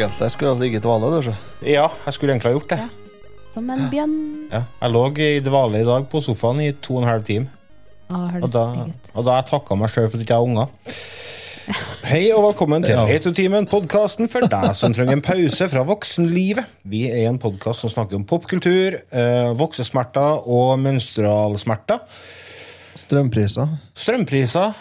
[0.00, 1.22] Egentlig skulle ha ligget i dvale, du.
[1.28, 1.34] så.
[1.66, 2.80] Ja, jeg skulle egentlig ha gjort det.
[3.52, 4.14] Som en bjørn.
[4.52, 4.62] Ja.
[4.80, 7.50] Jeg lå i dvale i dag på sofaen i to og en halv time.
[8.10, 8.62] Ah, Og da,
[9.14, 10.66] og da har jeg takka meg sjøl for at jeg ikke har unger.
[12.10, 13.04] Hei og velkommen til Ja.
[13.06, 16.64] Retrotimen, podkasten for deg som trenger en pause fra voksenlivet.
[16.90, 22.00] Vi er en podkast som snakker om popkultur, eh, voksesmerter og menstrualsmerter.
[22.98, 23.68] Strømpriser.
[23.94, 24.74] Strømpriser,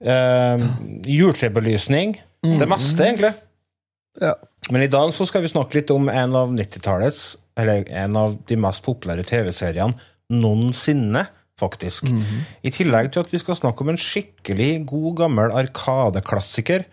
[0.00, 0.66] eh,
[1.06, 2.16] juletrebelysning.
[2.42, 3.34] Det meste, egentlig.
[4.20, 4.34] Ja.
[4.70, 8.36] Men i dag så skal vi snakke litt om en av 90-tallets, eller en av
[8.48, 9.96] de mest populære TV-seriene
[10.32, 11.26] noensinne,
[11.60, 12.08] faktisk.
[12.64, 16.86] I tillegg til at vi skal snakke om en skikkelig god, gammel Arkadeklassiker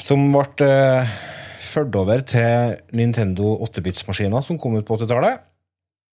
[0.00, 1.12] som ble eh,
[1.60, 5.44] ført over til Nintendo 8-bits-maskiner som kom ut på 80-tallet.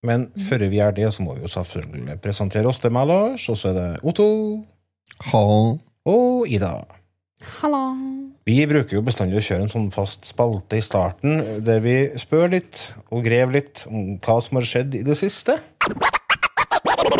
[0.06, 2.82] Men før vi gjør det, så må vi jo selvfølgelig presentere oss.
[2.82, 4.28] Det er meg, Lars, og så er det Otto
[5.32, 5.78] Hall.
[6.06, 6.76] og Ida.
[7.58, 8.25] Hallo.
[8.46, 12.52] Vi bruker jo bestandig å kjøre en sånn fast spalte i starten, der vi spør
[12.52, 15.56] litt og grev litt om hva som har skjedd i det siste.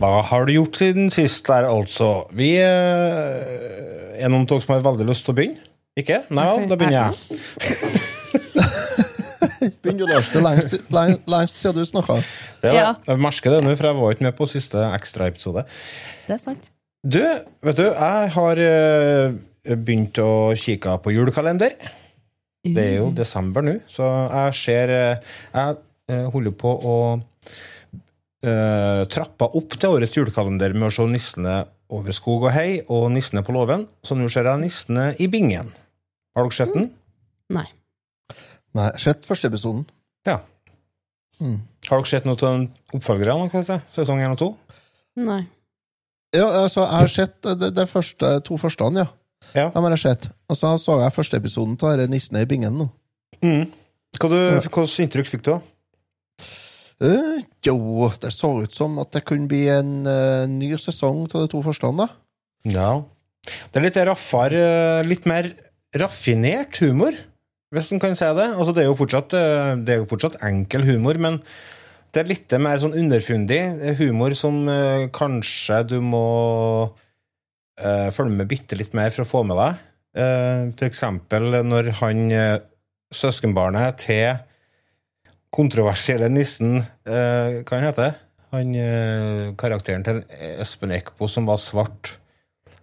[0.00, 2.22] Hva har du gjort siden sist der, altså?
[2.32, 5.66] Vi eh, er noen av dere som har veldig lyst til å begynne?
[6.00, 6.22] Ikke?
[6.32, 7.12] Nei vel, da begynner jeg.
[9.84, 10.30] Begynner du, Lars?
[10.32, 12.16] Det er lengst, leng, lengst siden du snakka.
[12.62, 12.72] Er.
[12.72, 12.88] Ja.
[13.04, 15.66] Jeg merker det nå, for jeg var ikke med på siste ekstraepisode.
[16.24, 16.70] Det er sant.
[17.04, 17.20] Du,
[17.68, 19.36] vet du, jeg har eh,
[19.74, 21.76] begynt å kikke på julekalender.
[22.64, 25.76] Det er jo desember nå, så jeg ser eh, Jeg
[26.12, 26.96] eh, holder på å
[28.46, 33.08] uh, trappa opp til årets julekalender med å se Nissene over skog og hei og
[33.14, 33.86] Nissene på låven.
[34.06, 35.72] Så nå ser jeg Nissene i bingen.
[36.36, 36.90] Har dere sett den?
[37.50, 37.66] Nei.
[38.78, 39.84] Nei, sett første episoden.
[40.28, 40.38] Ja.
[41.40, 41.58] Mm.
[41.88, 43.64] Har dere sett noe av den oppfølgerne?
[43.66, 43.80] si?
[43.96, 44.50] Sesong 1 og 2?
[45.26, 45.42] Nei.
[46.36, 49.08] Ja, altså, jeg har sett de, de første, to første, ja.
[49.56, 49.70] Ja.
[49.72, 50.28] De har jeg sett.
[50.50, 52.86] Og så så jeg første episoden av Nissene i bingen nå.
[53.42, 53.66] Mm.
[54.20, 55.54] Hva du, Hvilket inntrykk fikk du?
[55.56, 55.60] da?
[57.00, 61.46] Eh, jo, det så ut som at det kunne bli en uh, ny sesong av
[61.46, 61.62] de to
[61.96, 62.08] da.
[62.68, 62.90] Ja.
[63.72, 64.64] Det er litt raffere,
[65.06, 65.48] litt mer
[65.96, 67.16] raffinert humor,
[67.72, 68.50] hvis en kan si det.
[68.52, 69.32] Altså, det, er fortsatt,
[69.80, 71.40] det er jo fortsatt enkel humor, men
[72.12, 73.62] det er litt mer sånn underfundig
[74.02, 76.26] humor som uh, kanskje du må
[77.80, 79.76] følge med bitte litt mer for å få med deg.
[80.76, 82.18] For eksempel når han
[83.16, 84.34] søskenbarnet til
[85.54, 88.12] kontroversielle nissen eh, Hva han heter
[88.52, 88.74] han?
[88.74, 90.22] eh, karakteren til
[90.62, 92.16] Espen Eckbo som var svart.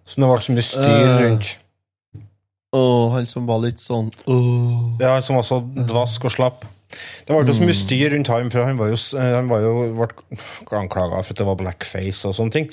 [0.08, 1.18] Så det ble så mye styr Eh.
[1.26, 1.50] rundt.
[2.76, 4.96] Og han som var litt sånn åh.
[5.00, 6.64] Ja, han som var så dvask og slapp.
[7.28, 10.78] Det ble så mye styr rundt ham, for han var jo, han var jo ble
[10.78, 12.70] anklaga for at det var blackface og sånne ting.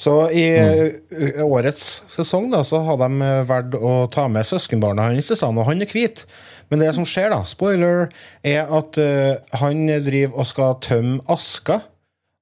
[0.00, 1.42] Så i mm.
[1.44, 5.52] årets sesong da, så har de eh, valgt å ta med søskenbarna hans i stedet,
[5.52, 6.24] og han er hvit.
[6.68, 8.08] Men det som skjer, da, spoiler,
[8.46, 11.80] er at uh, han driver og skal tømme aska,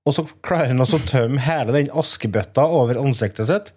[0.06, 3.72] og så klarer han å tømme hele den askebøtta over ansiktet sitt.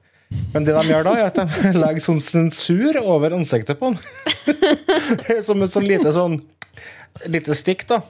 [0.54, 4.00] Men det de gjør da, er at de legger sånn sensur over ansiktet på han.
[5.48, 6.38] Som et sånn lite sånn
[7.28, 8.02] lite stikk, da.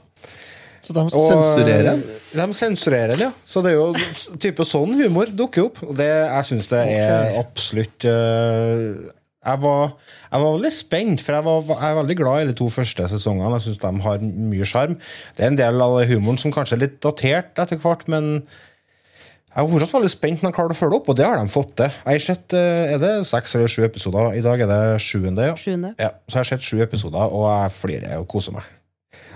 [0.83, 2.01] Så de sensurerer.
[2.31, 3.31] De sensurerer den, ja.
[3.45, 5.81] Så det er jo type sånn humor dukker opp.
[5.85, 9.09] Og det, jeg syns det er absolutt eh,
[9.49, 9.91] jeg, var,
[10.29, 13.09] jeg var veldig spent, for jeg, var, jeg er veldig glad i de to første
[13.11, 13.51] sesongene.
[13.57, 14.97] Jeg syns de har mye sjarm.
[15.37, 18.41] Det er en del av humoren som kanskje er litt datert etter hvert, men
[19.49, 21.49] jeg er fortsatt veldig spent når de klarer å følge opp, og det har de
[21.49, 21.89] fått til.
[21.89, 24.35] Jeg har sett eh, er det seks eller sju episoder.
[24.37, 25.47] I dag er det sjuende.
[25.49, 25.55] ja.
[25.57, 25.95] Sjuende.
[25.97, 28.67] Ja, så jeg har sett sju episoder, og jeg flirer og koser meg.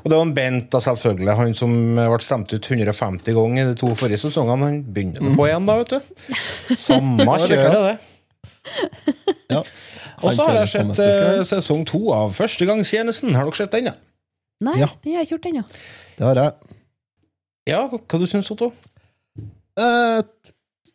[0.04, 1.34] Og det var en Bent, da, selvfølgelig.
[1.40, 4.68] Han som ble stemt ut 150 ganger i de to forrige sesongene.
[4.70, 6.26] Han begynner på igjen, da, vet du.
[6.88, 7.96] Samme kjøret, det.
[9.52, 9.64] Ja.
[10.24, 13.34] Og så har jeg sett eh, sesong to av Førstegangstjenesten.
[13.36, 13.96] Har dere sett den, ja?
[14.64, 14.88] Nei, Ja.
[15.04, 15.64] den har jeg ikke gjort ennå.
[16.18, 16.54] Det har jeg.
[17.74, 18.72] Ja, hva du syns Otto?
[19.80, 20.22] Eh,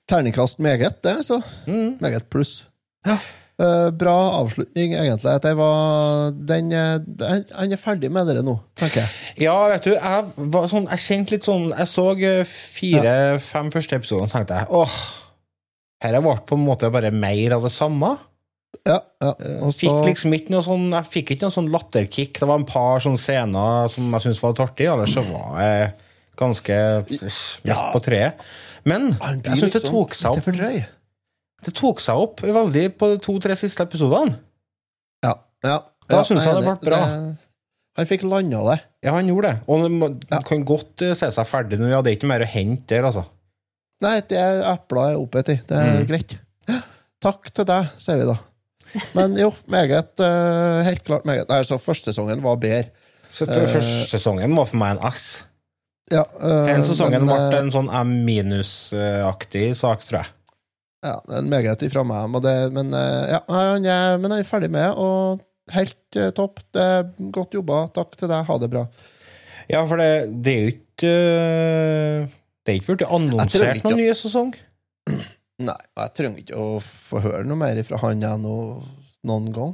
[0.09, 1.41] terningkast meget, det, så.
[1.67, 1.99] Mm.
[2.01, 2.63] Meget pluss.
[3.59, 5.33] Eh, bra avslutning, egentlig.
[5.35, 9.09] At jeg var den, eh, den, Han er ferdig med dere nå, tenker jeg.
[9.49, 12.05] Ja, vet du, jeg, var sånn, jeg kjente litt sånn Jeg så
[12.47, 14.99] fire-fem første episoder og tenkte jeg, åh,
[16.05, 18.17] her ble på en måte bare mer av det samme.
[18.89, 19.31] Ja, ja.
[19.65, 22.39] Og Fikk liksom ikke noe sånn, jeg fikk ikke noe sånn latterkick.
[22.41, 25.59] Det var en par sånne scener som jeg syntes var litt artig, ellers så var
[25.61, 25.91] jeg
[26.39, 26.79] ganske
[27.69, 27.91] Ja.
[27.93, 28.35] på treet.
[28.85, 30.45] Men jeg syns det liksom tok seg opp.
[31.67, 34.39] Det tok seg opp veldig på de to-tre siste episodene.
[35.25, 35.35] Ja,
[35.65, 35.79] ja.
[36.09, 37.01] Da syns jeg er det ble bra.
[37.99, 38.79] han fikk landa det.
[39.05, 39.61] Ja, han gjorde det.
[39.69, 41.89] Og det kan godt eh, se seg ferdig nå.
[41.91, 43.25] Ja, det er ikke mer å hente der, altså.
[44.01, 45.57] Nei, det er epler er oppgitt i.
[45.67, 46.07] Det er Mm.
[46.07, 46.39] greit.
[47.21, 48.39] Takk til deg, sier vi da.
[49.17, 50.21] Men jo, meget.
[50.21, 51.49] eh, helt klart meget.
[51.51, 52.91] Nei, så første sesongen var bedre.
[53.31, 53.67] Så Eh.
[53.69, 55.45] Første sesongen var for meg en S.
[56.11, 60.33] Ja, eh, Den sesongen men, ble en sånn M minus-aktig sak, tror jeg.
[61.05, 62.31] Ja, det er en meget ifra meg.
[62.33, 62.91] Men, det, men,
[63.31, 63.83] ja, han
[64.21, 66.65] men jeg er ferdig med og helt topp.
[66.75, 67.85] Godt jobba.
[67.95, 68.49] Takk til deg.
[68.49, 68.87] Ha det bra.
[69.69, 71.13] Ja, for det, det er jo ikke
[72.65, 74.55] Det er ikke blitt annonsert noen nye sesong.
[75.59, 78.57] Nei, jeg trenger ikke å få høre noe mer fra han jeg nå,
[79.27, 79.73] noen gang.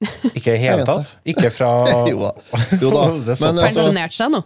[0.36, 1.14] Ikke i hele tatt.
[1.28, 1.68] Ikke fra
[2.10, 2.30] Jo da.
[2.80, 3.02] Jo da.
[3.26, 3.34] Det.
[3.40, 4.40] Men, altså, Pensjonert seg nå.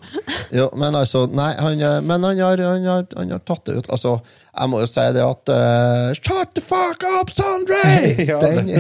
[0.55, 3.77] jo, men altså, nei, han, eh, men han har, han, har, han har tatt det
[3.79, 3.91] ut.
[3.95, 4.17] Altså,
[4.51, 7.83] jeg må jo si det at uh, Shut the fuck up, Sondre!
[8.23, 8.71] Ja, Den,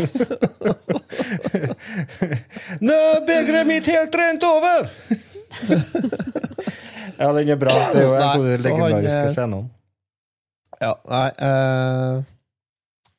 [2.82, 4.90] Nå er begeret mitt helt rent over!
[7.18, 7.74] ja, den er bra.
[7.94, 9.66] Det er jo en av de Nei, så han, legendariske eh, scenene.
[10.80, 12.22] Ja, nei uh,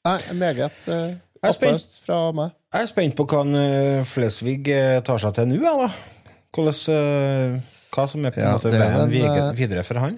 [0.06, 2.54] Nei, meget uh, Jeg applaus fra meg.
[2.76, 4.68] Jeg er spent på hva en, eh, Flesvig
[5.06, 5.88] tar seg til nå, da.
[6.56, 7.60] Hvordan, eh,
[7.96, 10.18] hva som er på en Ja, måte veien en, videre, videre for han.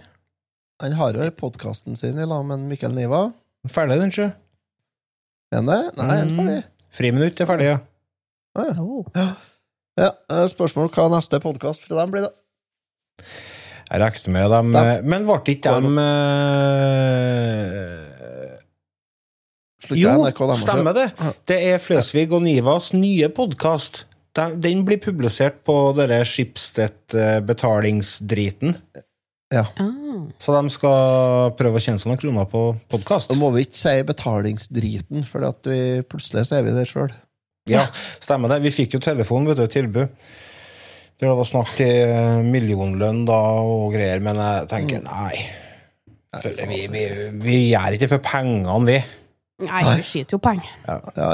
[0.82, 3.28] Han har jo podkasten sin i lag med Mikkel Niva.
[3.70, 4.30] Ferdig, den, sjø.
[5.52, 5.80] Er han det?
[5.98, 6.58] Nei, han er ferdig?
[6.98, 7.78] Friminutt er ferdig, ja.
[8.58, 8.82] Ah, ja.
[8.82, 9.06] Oh.
[9.98, 13.28] Ja, eh, spørsmål hva neste podkast for dem blir, da.
[13.88, 16.06] Jeg regnet med dem de, eh, Men ble ikke dem eh,
[19.96, 21.08] Jo, NRK de stemmer det.
[21.48, 24.04] Det er Fløsvig og Nivas nye podkast.
[24.36, 28.76] Den blir publisert på denne Schibsted-betalingsdriten.
[29.56, 29.72] Ah.
[30.44, 32.62] Så de skal prøve å tjene seg noen kroner på
[32.92, 33.32] podkast.
[33.32, 35.40] Da må vi ikke si betalingsdriten, for
[36.12, 37.12] plutselig så er vi det sjøl.
[37.72, 37.84] Ja,
[38.24, 38.64] stemmer det.
[38.68, 40.08] Vi fikk jo telefon, vet du, tilbud.
[41.18, 45.08] Det var snakk til eh, millionlønn da og greier, men jeg tenker Mm.
[45.10, 45.46] nei.
[46.38, 47.04] Føler, vi, vi,
[47.42, 48.98] vi gjør ikke for pengene, vi.
[49.66, 50.70] Nei, vi skyter jo penger.
[50.86, 51.30] Ja, ja,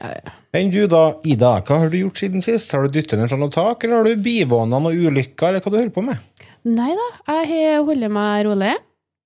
[0.00, 0.32] ja.
[0.56, 2.72] Enn du da, Ida, hva har du gjort siden sist?
[2.72, 5.70] Har du dyttet ned fra noe tak, eller har du bivåna noen ulykker, eller hva
[5.74, 6.46] du holder på med?
[6.70, 7.08] Nei da,
[7.44, 8.72] jeg holder meg rolig.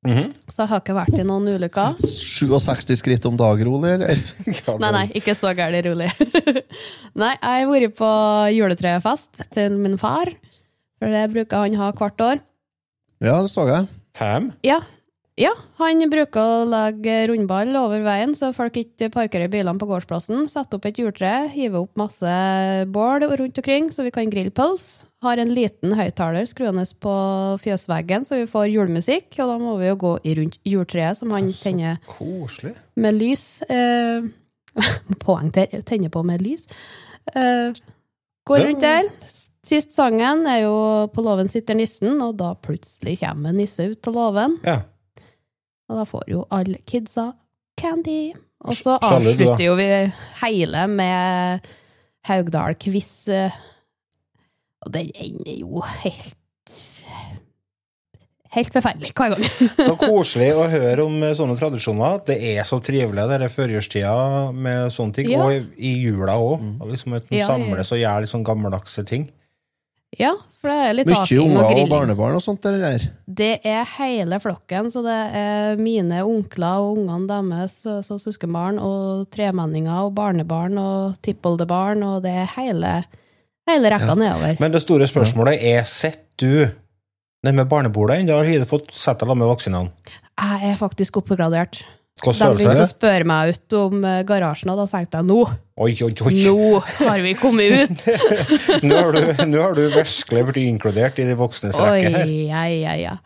[0.04, 0.32] Mhm.
[0.52, 1.94] Så jeg har ikke vært i noen ulykker.
[2.04, 4.20] 67 skritt om dag, Rolig, eller?
[4.82, 6.10] Nei, nei, ikke så gærent rolig.
[7.22, 8.10] nei, jeg har vært på
[8.52, 10.28] juletrefest til min far.
[11.00, 12.42] For det bruker han ha hvert år.
[13.24, 13.88] Ja, det så jeg.
[14.20, 14.52] Ham?
[14.66, 14.82] Ja,
[15.34, 15.50] ja,
[15.80, 20.46] han bruker å legge rundball over veien, så folk ikke parkerer bilene på gårdsplassen.
[20.52, 22.34] Setter opp et juletre, hiver opp masse
[22.94, 25.08] bål rundt omkring, så vi kan grille pølse.
[25.24, 27.16] Har en liten høyttaler skruende på
[27.64, 29.30] fjøsveggen, så vi får julemusikk.
[29.40, 32.74] Og da må vi jo gå rundt juletreet, som han tenner Koselig.
[33.00, 33.46] med lys.
[33.66, 34.28] Eh,
[35.24, 36.68] poengter, tenner på med lys.
[37.32, 37.72] Eh,
[38.46, 39.08] går rundt der.
[39.64, 44.02] Sist sangen er jo 'På låven sitter nissen', og da plutselig kommer en nisse ut
[44.02, 44.60] til låven.
[44.62, 44.82] Ja.
[45.94, 47.28] Og da får jo alle kidsa
[47.78, 48.32] candy.
[48.66, 49.86] Og så avslutter jo vi
[50.42, 51.68] hele med
[52.26, 53.28] Haugdal-quiz.
[53.30, 53.52] eh,
[54.84, 56.34] Og den ender jo helt
[58.54, 59.46] Helt forferdelig hver gang.
[59.88, 62.20] Så koselig å høre om eh, sånne tradisjoner.
[62.28, 64.12] Det er så trivelig denne førjulstida
[64.54, 65.40] med sånne ting, Ja.
[65.42, 66.62] og i, i jula òg.
[66.86, 67.48] Liksom at en Ja, ja.
[67.50, 69.26] samles og gjør litt sånn gammeldagse ting.
[70.20, 71.88] Ja, for det er litt Mye unger og grilling.
[71.90, 73.06] barnebarn og sånt, det der.
[73.40, 79.26] Det er hele flokken, så det er mine onkler og ungene deres, så søskenbarn, og
[79.34, 82.94] tremenninger og barnebarn og tippoldebarn, og det er hele,
[83.68, 84.56] hele rekka nedover.
[84.62, 86.54] Men det store spørsmålet er sitter du
[87.44, 89.92] nede med barnebordet ennå, eller har du fått sett deg sammen med vaksinene?
[90.34, 91.82] Jeg er faktisk oppgradert.
[92.22, 95.38] De begynte å spørre meg ut om eh, garasjen, og da tenkte jeg nå,
[95.82, 96.34] Oi, oi, oi!
[96.46, 98.04] nå har vi kommet ut!
[98.86, 102.30] Nå har du, nå har du virkelig blitt inkludert i de voksnes rekker rekke her.
[102.52, 103.16] ja, ja, ja.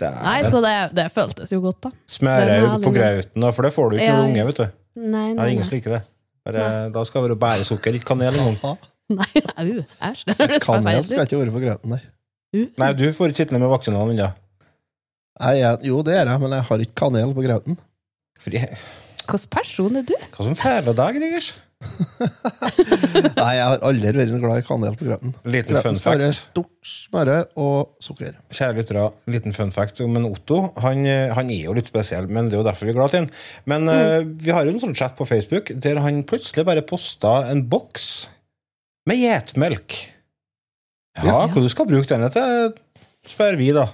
[0.00, 1.90] Nei, så det, det føltes jo godt, da.
[2.08, 4.46] Smøraug den på grauten, da, for det får du ikke Ja, når du er unge,
[4.52, 4.78] vet du.
[5.00, 6.00] Nei, nei, nei, ingen slik som liker det.
[6.46, 8.78] Bare, da skal det være bæresukker, ikke kanel engang.
[9.10, 9.74] Nei, au,
[10.06, 10.24] æsj.
[10.62, 11.26] Kanel skal ut.
[11.26, 12.00] ikke være på grøten, nei.
[12.78, 14.30] Nei, du får ikke sitte ned med vaksinene ennå.
[15.90, 17.76] Jo, det er jeg, men jeg har ikke kanel på grøten.
[18.44, 18.64] Fordi-
[19.30, 20.14] Hvilken person er du?
[20.34, 21.52] Hva som feiler deg, Gregers?
[21.80, 25.32] Nei, jeg har aldri vært glad i kanel på grøten.
[25.48, 26.34] Liten Grøten fun fact.
[26.36, 28.34] stort smøre og sukker.
[28.52, 30.58] Kjære lyttere, liten fun fact om en Otto.
[30.84, 33.22] Han, han er jo litt spesiell, men det er jo derfor vi er glad i
[33.22, 33.30] ham.
[33.70, 37.36] Men eh, vi har jo en sånn chat på Facebook der han plutselig bare posta
[37.50, 38.10] en boks
[39.08, 39.96] med gjetmelk.
[41.20, 41.38] Ja, Ja.
[41.48, 42.74] hva du skal bruke denne til,
[43.26, 43.88] spør vi, da.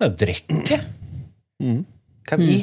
[0.00, 0.80] Det er drikke.
[1.62, 1.84] Mm.
[2.28, 2.62] Hva i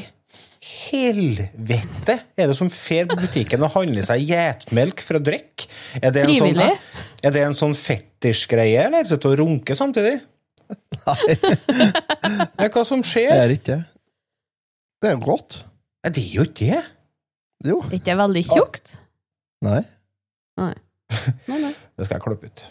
[0.79, 5.67] helvete er det som fer på butikken og handler seg gjetmelk for å drikke?
[6.00, 7.05] Er det en sånn, Frivillig.
[7.27, 10.17] er det en sånn fetisj-greie, eller sitter du og runker samtidig?
[10.69, 11.38] Nei,
[12.59, 13.31] Men hva som skjer?
[13.33, 13.79] det er ikke det.
[15.09, 15.62] Er jo godt.
[16.05, 16.81] Ja, det er jo ikke det.
[17.69, 17.77] Jo.
[17.89, 18.93] Ikke det veldig tjukt?
[19.65, 19.79] Nei.
[20.59, 20.74] Nei.
[21.50, 21.71] Nei, nei.
[22.00, 22.62] Det skal jeg klippe ut.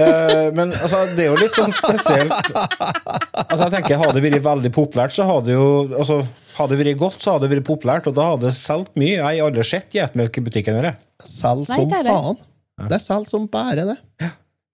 [0.00, 4.42] uh, men altså, det er jo litt sånn spesielt Altså, jeg tenker, Hadde det vært
[4.46, 5.66] veldig populært, så hadde jo
[6.00, 6.16] altså,
[6.56, 9.18] Hadde det vært godt, så hadde det vært populært, og da hadde det solgt mye.
[9.18, 10.78] Jeg har aldri sett geitmelk i butikken.
[10.80, 10.96] Her.
[11.20, 12.22] Selg Nei, som det heller.
[12.22, 12.88] faen.
[12.92, 13.96] Det selger som bare det.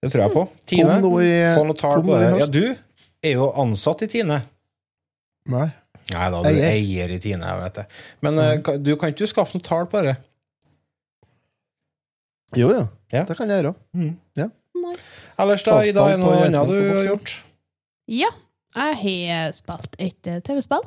[0.03, 0.43] Det tror jeg på.
[0.67, 2.39] Tine, Kom nå i- få noe tall på det.
[2.39, 2.75] Ja, du
[3.23, 4.41] er jo ansatt i Tine.
[5.47, 5.71] Nei.
[6.11, 7.07] Nei da, du er Eier.
[7.07, 7.85] eier i Tine, jeg vet det.
[8.21, 8.83] Men mm.
[8.83, 10.17] du kan ikke skaffe noe tall på det?
[12.55, 12.87] Jo, jo.
[13.11, 13.23] Ja.
[13.23, 13.75] Det kan jeg gjøre.
[13.95, 14.95] Nei.
[15.39, 17.43] Ellers, da, Ida, er det noe annet du har gjort?
[18.11, 18.29] Ja,
[18.75, 18.99] jeg
[19.29, 20.83] har spilt et TV-spill.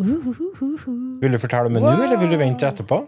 [0.00, 3.00] Vil du fortelle om det nå, eller vil du vente etterpå?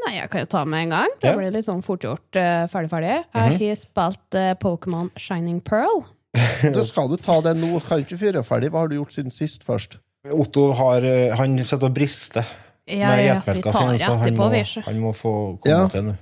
[0.00, 1.16] Nei, jeg kan jo ta med en gang.
[1.20, 2.36] Det blir litt sånn fort gjort.
[2.38, 3.18] eh, ferdig, ferdig.
[3.34, 3.58] Mhm.
[3.60, 6.04] Jeg har spilt uh, Pokémon Shining Pearl.
[6.76, 7.74] da skal du ta det nå?
[7.86, 8.70] Kan ikke fyre ferdig?
[8.72, 9.98] Hva har du gjort siden sist først?
[10.30, 12.44] Otto har, eh, han sitter og brister
[12.90, 14.50] Ja, med ja, vi tar sin, så han må,
[14.84, 15.86] han må få komme Ja.
[15.88, 16.16] til nå.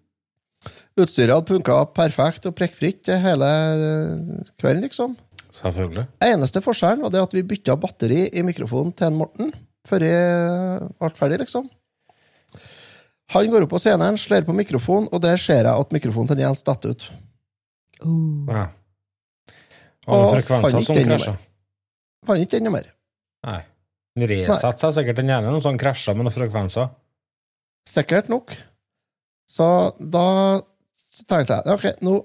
[1.00, 3.48] Utstyret hadde funka perfekt og prikkfritt hele
[4.60, 5.16] kvelden, liksom.
[5.54, 6.06] Selvfølgelig.
[6.24, 9.52] Eneste forskjellen var det at vi bytta batteri i mikrofonen til en Morten
[9.84, 11.66] før jeg ble ferdig, liksom.
[13.34, 16.42] Han går opp på scenen, slår på mikrofonen, og der ser jeg at mikrofonen til
[16.44, 17.06] Jens detter ut.
[18.52, 18.68] Ja.
[20.04, 21.34] Og frekvenser som krasja.
[22.26, 22.90] Fant ikke enda mer.
[23.46, 23.60] Nei.
[24.14, 26.92] Den resatte seg sikkert den ene, noen sånn krasjer med noen frekvenser.
[27.88, 28.54] Sikkert nok.
[29.50, 29.66] Så
[29.98, 30.26] da
[31.28, 32.20] tenkte jeg ok, nå,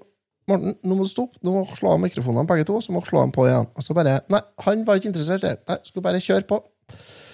[0.50, 1.38] Morten, nå må du stoppe.
[1.46, 3.68] Nå må du slå av mikrofonene begge to, så må du slå dem på igjen.
[3.78, 5.60] Og så bare Nei, han var ikke interessert i det.
[5.70, 6.58] Nei, skulle bare kjøre på.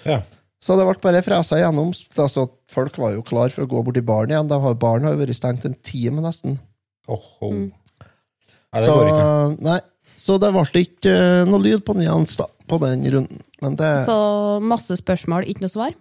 [0.08, 0.18] Ja.
[0.60, 1.92] Så det ble bare fresa igjennom.
[2.18, 4.50] Altså, folk var jo klar for å gå bort i baren igjen.
[4.50, 6.58] De har, baren har jo vært stengt en time, nesten.
[7.08, 7.52] Åh, åh.
[7.54, 7.70] Mm.
[8.02, 9.30] Nei, det Så, går ikke.
[9.68, 9.78] nei.
[10.26, 12.26] Så det ble ikke eh, noe lyd på den igjen.
[12.68, 13.44] På den runden.
[13.62, 14.18] Men det Så
[14.62, 15.96] masse spørsmål, ikke noe svar?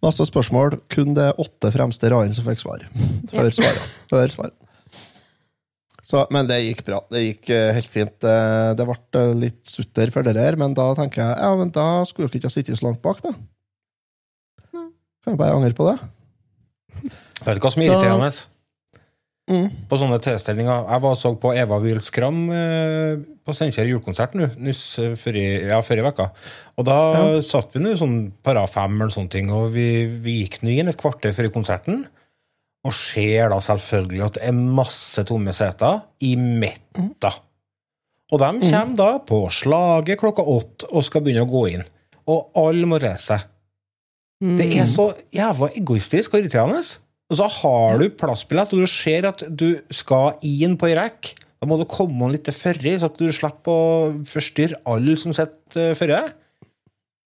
[0.00, 0.78] masse spørsmål.
[0.92, 2.86] Kun det åtte fremste radene som fikk svar.
[3.36, 3.88] Hør svarene.
[4.12, 4.56] Hør svarene.
[6.10, 7.02] Så, men det gikk bra.
[7.12, 8.16] Det gikk eh, helt fint.
[8.24, 8.36] Det,
[8.80, 11.84] det ble eh, litt sutter for dere her, men da tenker jeg ja, men da
[12.08, 13.30] skulle dere ikke ha sittet så langt bak, da.
[14.74, 14.88] Nei.
[15.22, 15.98] Kan jeg bare angre på det.
[17.44, 18.32] Vet du hva som er irriterende?
[19.50, 19.86] Mm.
[19.90, 24.46] På sånne tilstelninger Jeg var så på Eva Wiel Skram eh, på Steinkjer julekonsert nå,
[24.62, 26.12] nyss eh, før i, ja, før i.
[26.78, 26.98] Og da
[27.42, 30.92] satt vi nå sånn para fem eller sånne ting, og vi, vi gikk nå inn
[30.92, 32.04] et kvarter før i konserten.
[32.86, 37.10] Og ser da selvfølgelig at det er masse tomme seter i midten.
[38.30, 41.84] Og de kommer da på slaget klokka åtte og skal begynne å gå inn.
[42.30, 43.48] Og alle må reise seg.
[44.40, 44.56] Mm.
[44.56, 46.80] Det er så jævla egoistisk og irriterende.
[47.30, 51.36] Og så har du plassbillett, og du ser at du skal inn på ei rekke.
[51.60, 55.34] Da må du komme litt til førre, så at du slipper å forstyrre alle som
[55.36, 56.38] sitter eh, førre deg.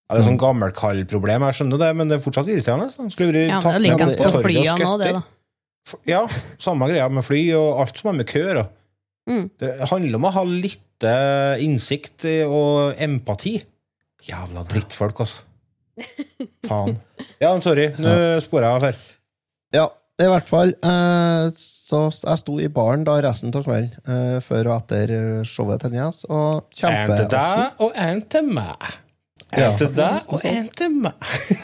[0.05, 2.91] Ja, det er sånn gammelkallproblem, jeg skjønner det, men det er fortsatt irriterende.
[2.93, 6.21] så Skulle vært Ja, tatt det ned på torget og skutt Ja,
[6.61, 8.61] samme greia med fly og alt som har med køer.
[9.31, 9.47] Mm.
[9.63, 11.07] Det handler om å ha litt
[11.65, 13.57] innsikt og empati.
[14.29, 15.47] Jævla drittfolk, altså.
[16.69, 16.99] Faen.
[17.41, 19.03] Ja, sorry, nå sporer jeg av her.
[19.75, 19.89] Ja,
[20.23, 20.71] i hvert fall.
[20.87, 25.15] Eh, så jeg sto i baren da resten av kvelden, eh, før og etter
[25.49, 28.93] showet til Jens, og En til deg og en til meg.
[29.55, 29.73] En Ja.
[29.79, 31.13] til deg og en til meg.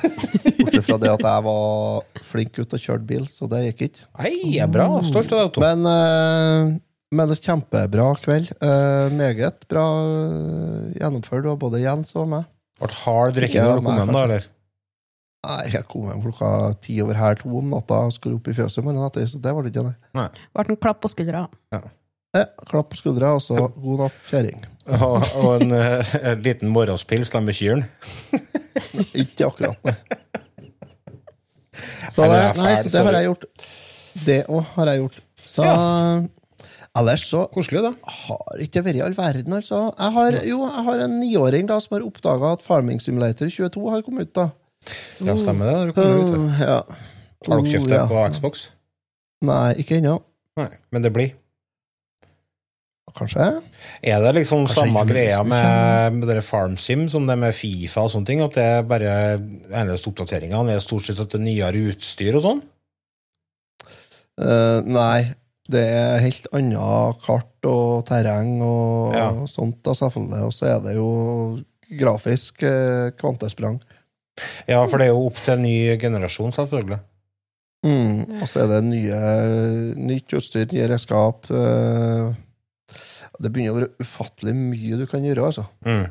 [0.60, 4.04] Bortsett fra det at jeg var flink gutt og kjørte bil, så det gikk ikke.
[4.20, 4.86] Nei, jeg er bra.
[5.06, 5.62] Stolt av deg, Otto.
[5.64, 6.78] Men, eh,
[7.16, 8.50] men det er kjempebra kveld.
[8.62, 12.46] Eh, meget bra eh, gjennomført, av både Jens og meg.
[12.80, 14.46] Ble hard drikking når du kom hjem, da, eller?
[15.40, 16.49] Nei, jeg kom hjem klokka
[16.85, 19.54] ti over her to om natta og skulle opp i fjøset morgenen etter, så det
[19.56, 20.26] var det ikke, nei.
[20.52, 21.47] Ble en klapp på skuldra.
[22.37, 24.61] Eh, klapp på skuldra, og så god natt, kjerring.
[24.99, 27.88] Og, og en, eh, en liten morgenspils sammen med kyrne.
[29.23, 29.97] Ikke akkurat, nei.
[32.11, 33.49] Så det, nei, så det har jeg gjort.
[34.26, 35.18] Det òg har jeg gjort.
[35.50, 35.66] Så
[37.00, 37.92] ellers så Koselig, da.
[38.26, 39.82] har ikke vært all verden, altså.
[39.94, 43.87] Jeg har, jo, jeg har en niåring da som har oppdaga at Farming Simulator 22
[43.94, 44.50] har kommet ut, da.
[45.20, 45.76] Ja, stemmer det.
[45.90, 46.78] Du kommer ut, Uh, ja.
[47.46, 48.06] Har dere kjøpt Oh, det ja.
[48.08, 48.66] på Xbox?
[49.44, 50.18] Nei, ikke ennå.
[50.60, 51.30] Nei, men det blir.
[53.16, 53.42] Kanskje?
[54.06, 58.12] Er det liksom Kanskje samme greia med, med dere FarmSim som det med Fifa og
[58.12, 58.42] sånne ting?
[58.44, 59.14] At det er bare
[59.80, 62.60] eneste oppdateringene er stort sett at det er nyere utstyr og sånn?
[64.40, 65.32] Uh, nei.
[65.70, 69.26] Det er helt annet kart og terreng og Ja.
[69.46, 70.46] sånt, da, selvfølgelig.
[70.49, 71.10] Og så er det jo
[72.00, 73.76] grafisk eh, kvantesprang.
[74.68, 77.00] Ja, for det er jo opp til en ny generasjon, selvfølgelig.
[77.87, 78.42] Mm.
[78.42, 79.20] Og så er det nye,
[79.97, 81.47] nytt utstyr, nye redskap.
[81.50, 82.32] eh,
[83.40, 85.64] det begynner å være ufattelig mye du kan gjøre, altså.
[85.87, 86.11] Mm.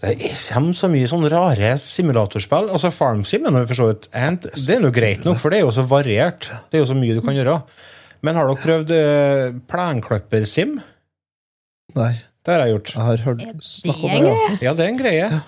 [0.00, 2.70] Det er- kommer så mye sånn rare simulatorspill.
[2.70, 5.58] Altså FarmSim er nå for så vidt and- Det er nå greit nok, for det
[5.58, 6.48] er jo så variert.
[6.70, 7.62] Det er jo så mye du kan gjøre.
[8.22, 10.80] Men har dere prøvd eh, plenklippersim?
[11.96, 12.94] Nei, Det har jeg gjort.
[12.94, 14.22] jeg har hørt Er snakk om det.
[14.22, 14.58] greie?
[14.62, 15.42] Ja, det er en greie.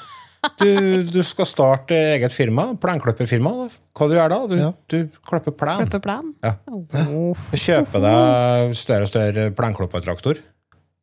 [0.60, 3.50] Du, du skal starte eget firma, plenklipperfirma.
[3.96, 4.38] Hva du gjør da?
[4.48, 4.70] Du, Ja.
[4.88, 5.82] du klipper plen.
[5.84, 6.30] Klipper plen?
[6.44, 6.54] Ja.
[6.72, 7.34] Oh.
[7.52, 10.40] Kjøper deg større og større plenklippertraktor.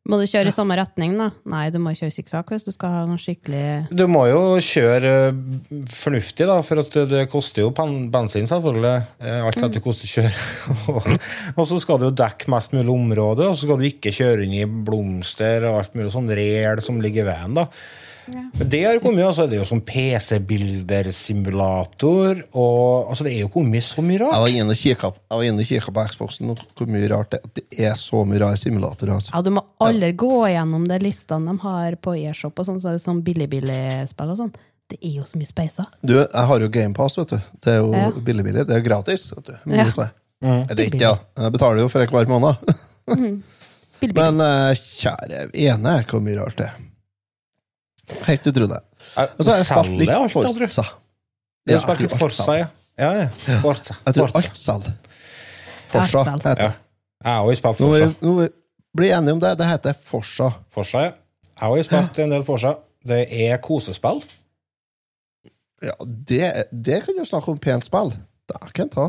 [0.08, 1.26] Må du kjøre i samme retning, da?
[1.52, 5.10] Nei, du må kjøre sikksakk hvis du skal ha noe skikkelig Du må jo kjøre
[5.28, 8.94] eh, fornuftig, da, for at det koster jo bensin, selvfølgelig.
[9.20, 10.40] Eh, Alt etter hvordan du kjører.
[10.94, 11.12] Og-
[11.60, 14.48] og så skal du jo dekke mest mulig område, og så skal du ikke kjøre
[14.48, 17.68] inn i blomster og alt mulig sånn rel som ligger i veien, da.
[18.32, 23.50] Men det har kommet, altså, det er jo sånn PC-bildersimulator, og altså, det er jo
[23.52, 24.38] kommet så mye rart.
[24.42, 27.30] var inne og kikka jeg var inne og kikket på Xboxen, og hvor mye rart
[27.34, 27.44] det er.
[27.58, 29.12] Det er så mye rare simulatorer.
[29.18, 29.30] Altså.
[29.34, 32.86] Ja, du må aldri gå gjennom de listene de har på eShop og sånn, så
[32.92, 34.54] er det sånn billig-billig-spill og sånn.
[34.88, 35.86] Det er jo så mye speiser.
[36.00, 37.38] Du, jeg har jo GamePass, vet du.
[37.60, 38.08] Det er jo Ja.
[38.10, 38.62] billig-billig.
[38.66, 39.22] Det er jo gratis.
[39.36, 39.54] vet du.
[39.76, 39.84] Ja.
[40.40, 40.62] Mm.
[40.70, 41.14] Eller ikke, ja.
[41.36, 42.54] Jeg betaler jo for hver måned.
[43.98, 44.14] Billig-billig.
[44.14, 46.74] Men eh, kjære ene, hvor mye rart det er.
[48.26, 48.78] Helt utrolig.
[48.78, 50.12] Og så har jeg spilt litt.
[50.32, 50.84] Forza.
[51.68, 52.66] Ja, spilt jeg litt Forza, ja.
[52.98, 53.28] Ja, ja.
[53.62, 53.94] Forza.
[54.06, 54.42] Jeg tror Artsal.
[54.48, 54.94] alt selger.
[55.92, 56.54] Forza heter Ja.
[56.54, 56.74] det.
[57.24, 58.06] Jeg har også spilt Nå Forza.
[58.22, 58.52] nå blir vi
[58.98, 59.52] bli enige om det.
[59.58, 60.50] Det heter Forza.
[60.70, 61.12] Forza, ja.
[61.12, 62.74] Jeg har også spilt en del Forza.
[63.06, 64.22] Det er kosespill.
[65.82, 68.10] Ja, det, det kan du snakke om pent spill.
[68.48, 69.08] Det kan ta.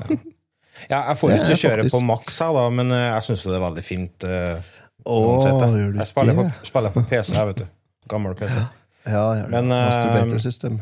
[0.89, 3.43] Ja, jeg får er ikke kjøre faktisk- på maks, her da, men eh, jeg syns
[3.43, 4.23] det er veldig fint.
[4.23, 4.61] Uh,
[5.05, 5.55] Åh, jeg.
[5.59, 7.65] gjør du jeg spiller på, spiller på PC, jeg, vet du.
[8.09, 8.55] Gammel PC.
[8.61, 8.67] Ja,
[9.05, 9.51] gjør det.
[9.53, 10.81] Men, eh, Masturbator system.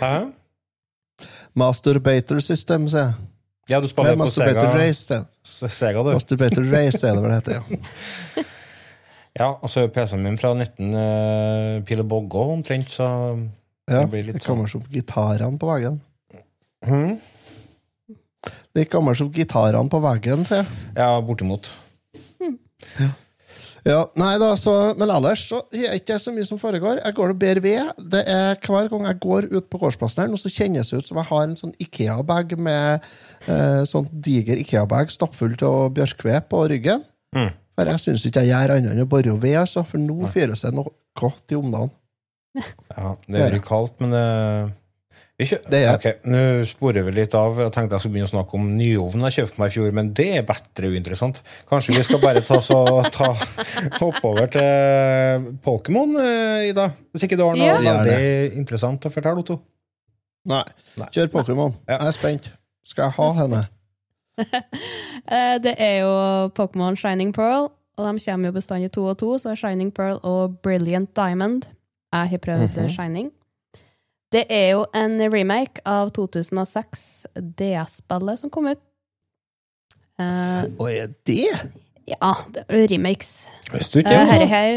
[0.00, 0.14] Hæ?
[1.54, 3.14] Masturbator system, sier jeg.
[3.70, 5.24] Ja, du spiller på Sega, race, det.
[5.70, 6.12] Sega du.
[6.16, 8.42] Masturbator race er det vel det heter, ja.
[9.32, 13.06] Ja, og så er PC-en min fra 19 uh, Pile Boggo omtrent, så
[13.88, 16.02] ja Det blir litt det kommer som gitarene på veggen.
[16.84, 17.14] hm?
[18.76, 20.76] Det kommer som gitarene på veggen, sier jeg.
[20.96, 21.72] Ja, bortimot.
[22.98, 23.08] Ja,
[24.14, 27.00] nei da, så, Men ellers så er det ikke så mye som foregår.
[27.02, 27.88] Jeg går og ber ved.
[28.12, 31.08] Det er Hver gang jeg går ut på gårdsplassen, her, nå, så kjennes det ut
[31.08, 33.08] som jeg har en sånn Ikea-bag med
[33.50, 37.02] eh, sånn diger Ikea-bag stappfull av bjørkved på ryggen.
[37.34, 37.50] Mm.
[37.72, 40.62] For jeg syns ikke jeg gjør annet enn å bore ved, altså, for nå fyres
[40.62, 41.90] det noe godt i omdagen.
[42.92, 44.26] Ja, det jo kaldt, men det
[45.38, 47.56] Det er- Ok, Nå sporer vi litt av.
[47.58, 50.12] Jeg tenkte jeg skulle begynne å snakke om nyovnen jeg kjøpte meg i fjor, men
[50.12, 51.40] det er bedre uinteressant.
[51.68, 53.32] Kanskje vi skal bare ta, så, ta
[53.98, 56.92] hoppe over til Pokémon, eh, Ida?
[57.12, 57.78] Hvis ikke du har noe Ja.
[58.04, 59.60] veldig interessant å fortelle, Otto?
[60.46, 60.62] Nei.
[60.98, 61.06] Nei.
[61.10, 61.74] Kjør Pokémon.
[61.88, 61.98] Ja.
[61.98, 62.50] Jeg er spent.
[62.84, 63.68] Skal jeg ha henne?
[65.28, 69.34] Eh, Det er jo Pokémon Shining Pearl, og de kommer jo bestandig to og to,
[69.38, 71.66] så Shining Pearl og Brilliant Diamond.
[72.12, 72.90] Jeg har prøvd Mhm.
[72.94, 73.30] Shining.
[74.32, 77.02] Det er jo en remake av 2006
[77.58, 78.80] DS-spillet som kom ut.
[80.16, 81.48] Hva Og er det?
[82.08, 83.32] ja, det er remakes.
[83.72, 84.16] Visste du ikke?
[84.16, 84.74] Uh, her, her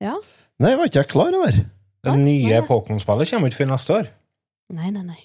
[0.00, 0.14] Ja.
[0.60, 1.56] Nei, var ikke jeg klar over.
[2.04, 4.10] Det nye Pokémon-spillet kommer ikke før neste år.
[4.76, 5.20] Nei, nei, nei.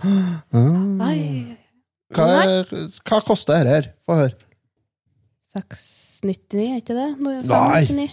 [0.50, 0.96] Mm.
[2.10, 2.70] Hva, er,
[3.06, 3.84] hva koster dette her?
[4.08, 4.32] Få høre.
[5.54, 7.10] 699, er ikke det?
[7.20, 8.08] Nei.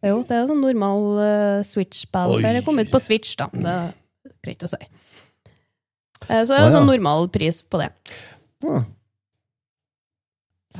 [0.00, 0.08] 599.
[0.08, 2.36] Jo, det er jo sånn normal uh, Switch-spill.
[2.36, 2.40] Oi.
[2.40, 3.50] For det kom ut på Switch, da.
[3.52, 3.90] Det er
[4.44, 4.80] greit å si.
[6.24, 6.72] Uh, så det er er ja.
[6.78, 7.90] sånn normal pris på det.
[8.64, 8.84] Ah.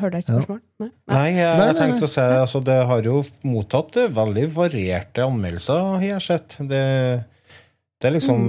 [0.00, 0.38] Hørte jeg ikke Ja.
[0.44, 0.60] spørsmål?
[0.80, 0.88] Nei.
[0.88, 1.14] Nei.
[1.16, 3.16] Nei, jeg, Nei, jeg tenkte å si altså, Det har jo
[3.50, 6.56] mottatt eh, veldig varierte anmeldelser, har jeg sett.
[6.70, 6.82] Det,
[8.00, 8.44] det er liksom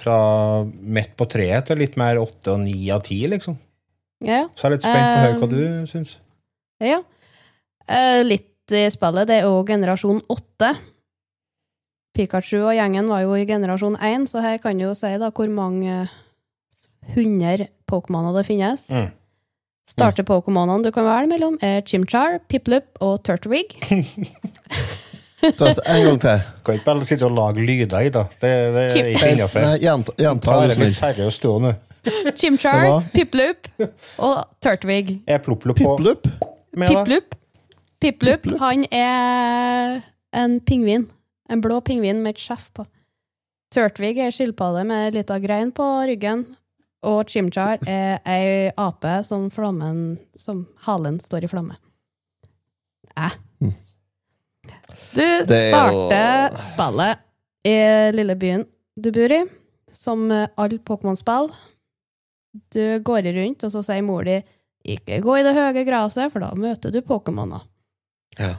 [0.00, 0.16] fra
[0.64, 3.58] midt på treet til litt mer åtte og ni av ti, liksom.
[4.24, 6.16] Ja, Så jeg er litt spent på å høre hva Um, du syns.
[6.80, 7.02] ja.
[7.86, 9.28] Uh, litt i spillet.
[9.28, 10.72] Det er jo generasjon 8.
[12.16, 15.30] Pikachu og gjengen var jo i generasjon 1, så her kan du jo si da
[15.30, 16.06] hvor mange
[17.14, 18.88] hundre Pokémoner det finnes.
[18.90, 19.12] Mm.
[19.86, 23.76] Starter Pokémonene du kan velge mellom, er Chimchar, Piplup og Turtwig.
[25.46, 26.40] En gang til.
[26.64, 28.24] Kan ikke bare sitte og lage lyder i, da.
[28.40, 29.66] Det, det er ikke innafor.
[29.78, 31.74] Gjenta, gjenta Ta det litt seriøst stå nå.
[32.40, 33.70] Chimchar, Piplup
[34.18, 35.20] og Turtwig.
[35.28, 36.26] Er Plopplup på Piplup?
[36.76, 37.22] med?
[38.00, 38.42] Piplup.
[38.42, 40.02] Piplup, han er
[40.36, 41.08] en pingvin.
[41.50, 42.84] En blå pingvin med et skjeff på.
[43.74, 46.44] Turtwig er skilpadde med ei lita grein på ryggen.
[47.06, 51.76] Og Chimchar er ei ape som flammen Som halen står i flamme.
[53.16, 53.28] Æ.
[55.14, 57.18] Du Det er jo- starter spillet
[57.64, 57.76] i
[58.16, 58.66] lille byen
[58.98, 59.42] du bor i,
[59.92, 61.50] som alle Pokémon-spill.
[62.72, 64.42] Du går rundt, og så sier mor di
[64.86, 67.60] ikke gå i det høye gresset, for da møter du Pokémoner.
[68.38, 68.54] Ja.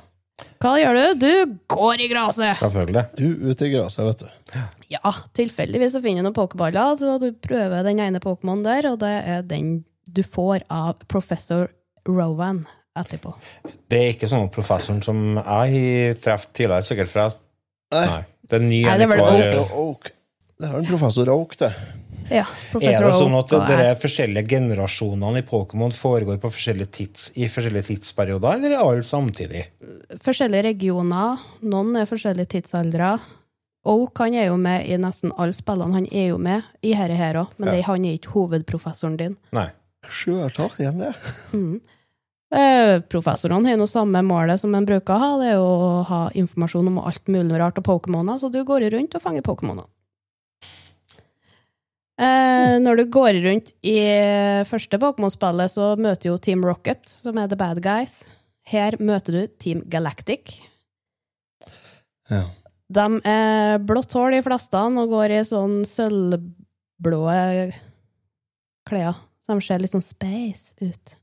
[0.62, 1.03] Hva gjør du?
[1.21, 2.60] Du går i gresset!
[2.62, 3.03] Selvfølgelig.
[3.17, 4.62] Du ute i gresset, vet du.
[4.93, 8.99] Ja, tilfeldigvis så finner du noen pokerballer, så du prøver den ene Pokémonen der, og
[9.01, 11.67] det er den du får av professor
[12.08, 12.63] Rowan
[12.97, 13.34] etterpå.
[13.89, 17.27] Det er ikke sånn professoren som jeg har truffet tidligere, sikkert fra
[17.93, 18.03] Nei.
[18.03, 18.23] Nei.
[18.47, 20.10] Det er ny Nei, det er vel Oak, Oak.
[20.58, 21.69] Det er en professor Oak, det.
[22.30, 22.44] Ja,
[22.76, 27.88] Er det sånn at de forskjellige generasjonene i Pokémon foregår på forskjellige tids, i forskjellige
[27.94, 29.63] tidsperioder, eller er alle samtidig?
[30.26, 33.16] Forskjellige regioner, noen er forskjellige tidsaldre.
[33.88, 35.96] Oak han er jo med i nesten alle spillene.
[35.96, 37.76] Han er jo med i herre her òg, men Ja.
[37.76, 39.38] det, han er ikke hovedprofessoren din.
[39.56, 39.70] Nei.
[40.08, 41.13] Sjøltak, igjen det.
[41.52, 41.82] Mm.
[42.56, 46.20] Eh, professorene har noe samme målet som en bruker å ha, det er å ha
[46.32, 49.84] informasjon om alt mulig rart av Pokémoner, så du går rundt og fanger Pokémoner.
[52.17, 53.97] Eh, når du går rundt i
[54.65, 58.23] første Pokémon-spillet, så møter jo Team Rocket, som er the bad guys.
[58.67, 60.58] Her møter du Team Galactic.
[62.32, 62.47] Ja.
[62.89, 67.21] De er blått hår, de fleste, og går i sånn sølvblå
[68.88, 69.23] klær.
[69.47, 71.17] Så de ser litt sånn space ut.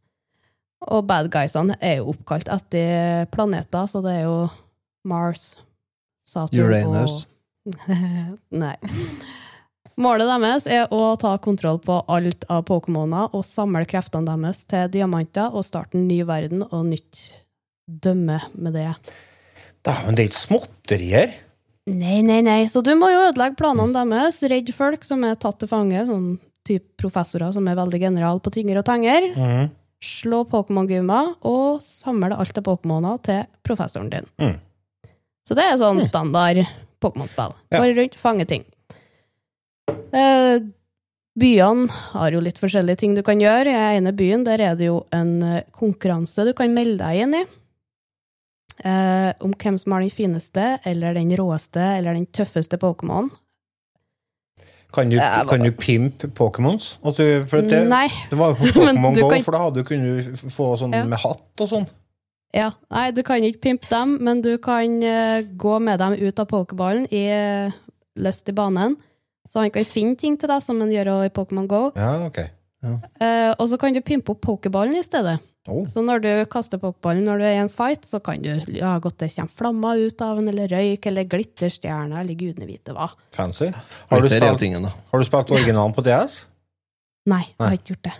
[0.94, 4.38] Og bad guysene er jo oppkalt etter planeter, så det er jo
[5.09, 5.54] Mars,
[6.28, 7.24] Saturn Uranus.
[7.24, 7.30] og
[8.62, 8.76] Nei.
[10.00, 14.88] Målet deres er å ta kontroll på alt av Pokémoner og samle kreftene deres til
[14.90, 17.20] diamanter og starte en ny verden og nytt
[17.87, 18.90] dømme med det.
[19.85, 21.35] Dæven, det er ikke småtterier!
[21.85, 22.62] Nei, nei, nei.
[22.72, 24.40] Så du må jo ødelegge planene deres.
[24.48, 28.54] Redde folk som er tatt til fange, sånn type professorer som er veldig general på
[28.54, 29.28] tinger og tanger.
[29.37, 29.66] Mm.
[30.04, 34.30] Slå Pokémon-gummer og samle alt av Pokémoner til professoren din.
[34.40, 34.57] Mm.
[35.44, 36.62] Så det er sånn standard
[37.04, 37.52] Pokémon-spill.
[37.76, 38.64] Går rundt, fange ting.
[39.88, 40.62] Eh,
[41.40, 43.68] byene har jo litt forskjellige ting du kan gjøre.
[43.70, 47.25] I den ene byen der er det jo en eh, konkurranse du kan melde deg
[47.25, 47.44] inn i.
[48.85, 53.31] Eh, om hvem som har den fineste, eller den råeste, eller den tøffeste Pokémon.
[54.94, 56.92] Kan du, kan du pimpe Pokémons?
[57.16, 58.07] Det, Nei.
[58.31, 61.03] det var jo Pokémon Go, kan- for da hadde du kunnet få sånn Ja.
[61.11, 61.87] med hatt og sånn.
[62.55, 66.38] Ja, nei, du kan ikke pimpe dem, men du kan eh, gå med dem ut
[66.38, 67.75] av pokerballen i uh,
[68.23, 68.94] løst i banen.
[69.50, 71.88] Så han kan finne ting til deg, som han gjør i Pokémon Go.
[71.98, 72.42] Ja, ok.
[72.85, 75.38] Eh, og så kan du pimpe opp pokerballen i stedet.
[75.68, 75.87] Oh.
[75.88, 78.96] Så når du kaster pokerballen når du er i en fight, så kan du ja,
[79.00, 83.09] godt det kommer flammer ut av den, eller røyk, eller glitterstjerner, eller gudene vite hva.
[83.37, 83.70] Fancy.
[84.11, 86.42] Har du, spilt, tingen, har du spilt originalen på DS?
[87.33, 88.18] Nei, jeg har ikke gjort det.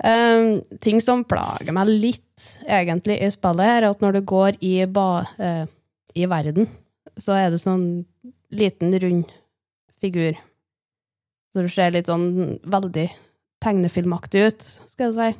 [0.00, 0.46] Um,
[0.82, 4.74] ting som plager meg litt, egentlig, i spillet, her, er at når du går i,
[4.90, 5.66] ba, uh,
[6.18, 6.66] i verden,
[7.20, 7.84] så er det sånn
[8.50, 9.30] liten, rund
[10.00, 10.34] figur.
[11.54, 12.26] Så du ser litt sånn
[12.70, 13.08] veldig
[13.64, 15.30] tegnefilmaktig ut, skal jeg si.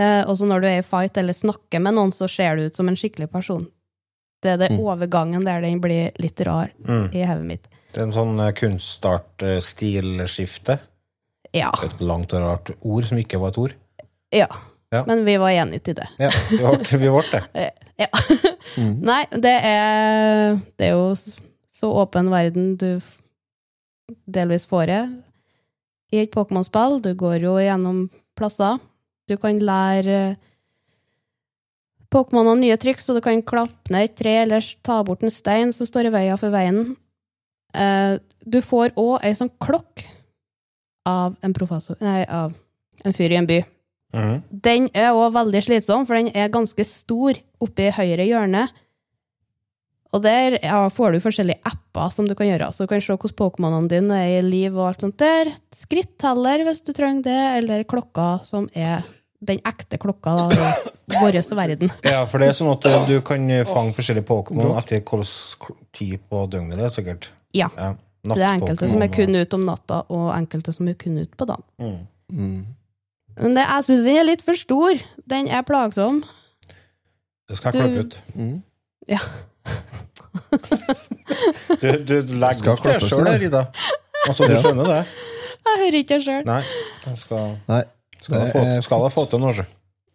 [0.00, 2.62] Eh, og så når du er i fight eller snakker med noen, så ser du
[2.68, 3.64] ut som en skikkelig person.
[4.42, 4.80] Det er det Mm.
[4.86, 6.68] overgangen der den blir litt rar
[7.12, 7.68] i hodet mitt.
[7.92, 10.78] Det er en sånn eh, kunstart-stilskifte.
[11.56, 11.70] Ja.
[11.84, 13.74] Et langt og rart ord som ikke var et ord.
[14.32, 14.46] ja.
[14.90, 15.02] Ja.
[15.04, 16.06] Men vi var enige til det.
[16.18, 17.42] Ja, vi ble, vi ble det.
[17.54, 17.70] ja.
[18.00, 18.06] Ja.
[18.80, 21.12] Nei, det er Det er jo
[21.70, 22.96] så åpen verden du
[24.26, 25.00] delvis får det
[26.12, 27.00] i et Pokémon-spill.
[27.04, 28.06] Du går jo gjennom
[28.38, 28.78] plasser.
[29.28, 30.36] Du kan lære
[32.08, 35.74] Pokémon nye trykk, så du kan klappe ned et tre eller ta bort en stein
[35.76, 36.96] som står i veien for veien.
[37.74, 38.18] Eh,
[38.48, 40.06] Du får òg ei sånn klokk
[41.04, 42.54] av en professor Nei, av
[43.04, 43.58] en fyr i en by.
[44.14, 44.42] Mhm.
[44.50, 48.70] Den er òg veldig slitsom, for den er ganske stor oppe i høyre hjørne.
[50.16, 52.70] Og der ja, får du forskjellige apper som du kan gjøre.
[52.72, 55.50] Så du kan se hvordan Pokémonene dine er i liv og alt sånt der.
[55.76, 59.04] Skritteller hvis du trenger det, eller klokka som er
[59.44, 60.70] den ekte klokka da,
[61.12, 61.92] i vår verden.
[62.02, 66.24] Ja, for det er sånn at eh, du kan fange forskjellige Pokémon etter hvilken tid
[66.28, 67.30] på døgnet det er, sikkert.
[67.56, 67.68] Ja.
[67.76, 67.92] Ja.
[68.28, 71.38] Det er enkelte som er kun ute om natta, og enkelte som er kun ute
[71.38, 71.64] på dagen.
[71.78, 72.00] Mm.
[72.32, 72.64] Mm.
[73.38, 74.98] Men det, jeg syns den er litt for stor.
[75.30, 76.24] Den er plagsom.
[77.48, 78.18] Det skal jeg klippe ut.
[78.34, 78.56] Mm.
[79.08, 79.20] Ja.
[81.78, 83.28] Du, du legger opp det sjøl.
[83.40, 83.64] Rida.
[84.26, 85.00] Altså, du skjønner det?
[85.68, 86.44] Jeg hører ikke det sjøl.
[86.48, 86.60] Nei.
[87.04, 87.82] Jeg skal, Nei.
[88.20, 89.66] skal, Det jeg få, er skal jeg få til noe, sjø.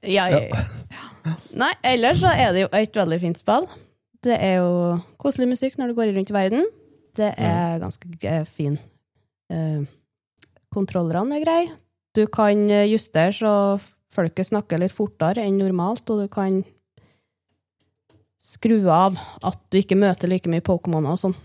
[0.03, 1.35] Ja, ja, ja.
[1.55, 3.67] Nei, ellers så er det jo et veldig fint spill.
[4.23, 6.67] Det er jo koselig musikk når du går rundt i verden.
[7.15, 8.77] Det er ganske fin.
[9.53, 9.83] Eh,
[10.73, 11.71] kontrollerne er greie.
[12.17, 13.53] Du kan eh, justere så
[14.13, 16.61] folket snakker litt fortere enn normalt, og du kan
[18.43, 21.35] skru av at du ikke møter like mye Pokémoner og sånn.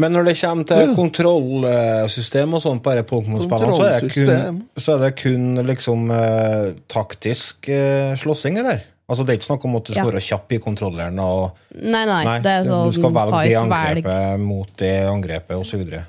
[0.00, 4.56] Men når det kommer til kontrollsystem og sånn på disse Pokémon-spillene, så, er det kun-
[4.82, 8.82] så er det kun liksom uh, taktisk uh, slåssing, eller?
[9.06, 10.10] Altså, det er ikke snakk om at du skal Ja.
[10.10, 13.56] være kjapp i kontrolleren og Nei, nei, Nei, det er sånn du skal velge det
[13.60, 14.40] angrepet velg.
[14.40, 16.06] mot det angrepet, videre.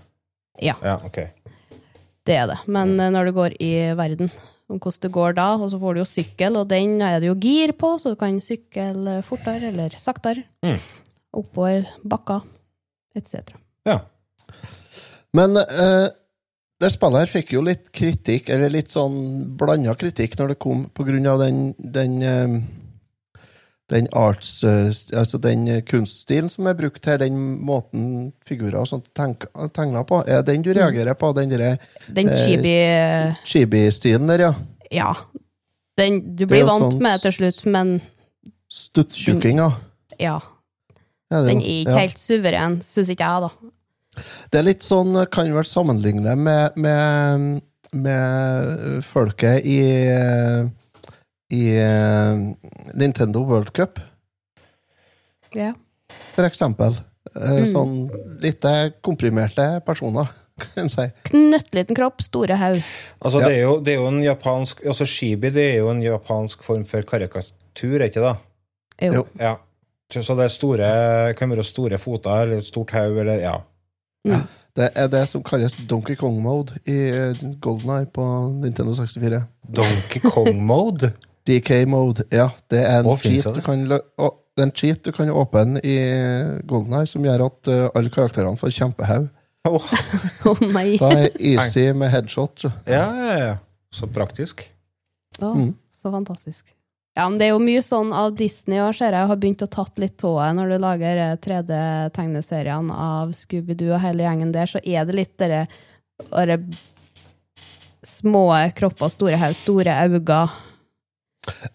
[0.63, 0.75] Ja.
[0.82, 1.28] Ja, okay.
[2.25, 2.58] Det er det.
[2.65, 4.32] Men uh, når du går i verden,
[4.69, 7.30] om hvordan det går da, og så får du jo sykkel, og den er det
[7.30, 10.45] jo gir på, så du kan sykle fortere eller saktere.
[10.65, 10.78] Mm.
[11.36, 12.45] Oppover bakker,
[13.17, 13.54] etc.
[13.86, 13.99] Ja.
[15.36, 16.08] Men eh,
[16.82, 19.19] det spillet her fikk jo litt kritikk, eller litt sånn
[19.60, 22.58] blanda kritikk, når det kom på grunn av den, den, eh,
[23.91, 28.88] den arts eh, Altså den eh, kunststilen som er brukt her, den måten figurer og
[28.89, 30.24] sånt tegner på.
[30.26, 31.30] Er den du reagerer på?
[31.38, 31.76] Den derre
[32.08, 34.54] Den Eh, chibi eh, chibi-stilen der, ja?
[34.91, 35.12] Ja.
[35.98, 37.93] Den, du blir vant sånn med det til slutt, men
[38.71, 39.69] Stuttjukkinga.
[40.19, 40.39] ja.
[41.32, 41.98] ja Den er ikke Ja.
[42.02, 43.71] helt suveren, syns ikke jeg, da.
[44.52, 47.62] Det er litt sånn, kan vel sammenligne med, med,
[47.93, 49.80] med folket i,
[51.53, 52.39] i eh,
[52.93, 53.99] Nintendo World Cup,
[55.55, 55.73] Ja.
[56.36, 56.95] for eksempel.
[57.36, 57.65] Eh, Mm.
[57.65, 57.93] Sånn
[58.41, 58.62] litt
[59.03, 60.27] komprimerte personer,
[60.60, 61.05] kan en si.
[61.29, 62.81] Knøttliten kropp, store haug.
[63.21, 63.47] Altså, Ja.
[63.47, 66.63] det, er jo, det er jo en japansk Altså, Shibi det er jo en japansk
[66.63, 68.36] form for karikatur, er ikke det?
[69.12, 69.25] Jo.
[69.39, 69.55] Ja.
[70.13, 73.58] Så så det er store, kan være store foter eller et stort haug, eller ja.
[74.25, 74.43] Mm.
[74.75, 78.23] Det er det som kalles Donkey Kong-mode i eh, Golden Eye på
[78.62, 79.43] Nintendo 64.
[79.75, 81.13] Donkey Kong-mode.
[81.45, 82.49] DK-mode, ja.
[82.71, 83.53] Det er en Å, cheat det?
[83.60, 85.97] du kan, å, det er en cheat du kan åpne i
[86.67, 89.27] Golden Eye, som gjør at uh, alle karakterene får kjempehaug.
[89.65, 89.91] Åh,
[90.51, 90.88] oh, nei!
[91.01, 92.67] Da er easy med headshot.
[92.67, 92.73] så.
[92.89, 93.53] ja, ja, ja.
[93.93, 94.67] Så praktisk.
[95.39, 95.73] Å, Mm.
[95.91, 96.67] Så fantastisk.
[97.15, 99.69] Ja, men det er jo mye sånn av Disney og ser jeg har begynt å
[99.71, 105.08] tatt litt tåa når du lager 3D-tegneseriene av Scooby-Doo og hele gjengen der, så er
[105.08, 105.63] det litt dere
[108.05, 110.41] små kropper, store haug, store øyne.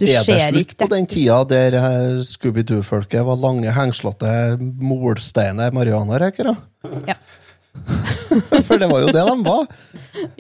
[0.00, 4.32] Du er det ser slutt ikke på den tida der eh, Scooby-Doo-folket var lange, hengslete,
[4.60, 6.56] molsteine marihuanarøykere?
[7.08, 7.16] Ja.
[8.66, 9.66] For det var jo det de var.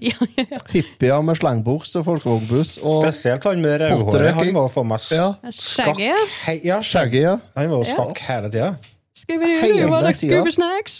[0.02, 0.58] Ja, ja, ja.
[0.72, 4.34] Hippier med slengbuks og folkevognbuss Spesielt han med rødhåret.
[4.34, 5.28] Han var for meg Ja.
[5.54, 5.94] skakk.
[5.94, 6.16] Skjegget, ja.
[6.46, 7.34] Hei, ja, skjegget, ja.
[7.56, 8.72] Han var jo skakk hele tida.
[9.20, 10.98] Scooby-snacks?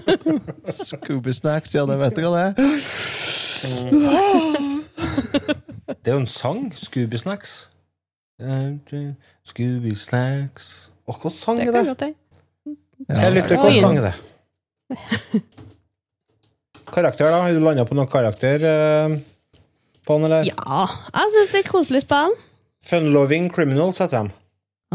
[0.80, 2.54] Scooby-snacks, ja, det vet jeg hva det er.
[6.00, 6.70] Det er jo en sang.
[6.76, 7.66] Scooby Snacks.
[9.44, 10.68] Scooby Snacks
[11.04, 11.82] Å, hva sang er det?
[11.90, 12.04] godt.
[13.10, 13.80] Kjære lytter, hva Oi.
[13.82, 14.14] sang er det?
[16.90, 17.40] Karakter, da?
[17.44, 19.14] Har du landa på noen karakter eh,
[20.06, 20.48] på den, eller?
[20.48, 22.32] Ja, jeg syns det er et koselig spill.
[22.86, 24.32] Fun-loving criminals heter de.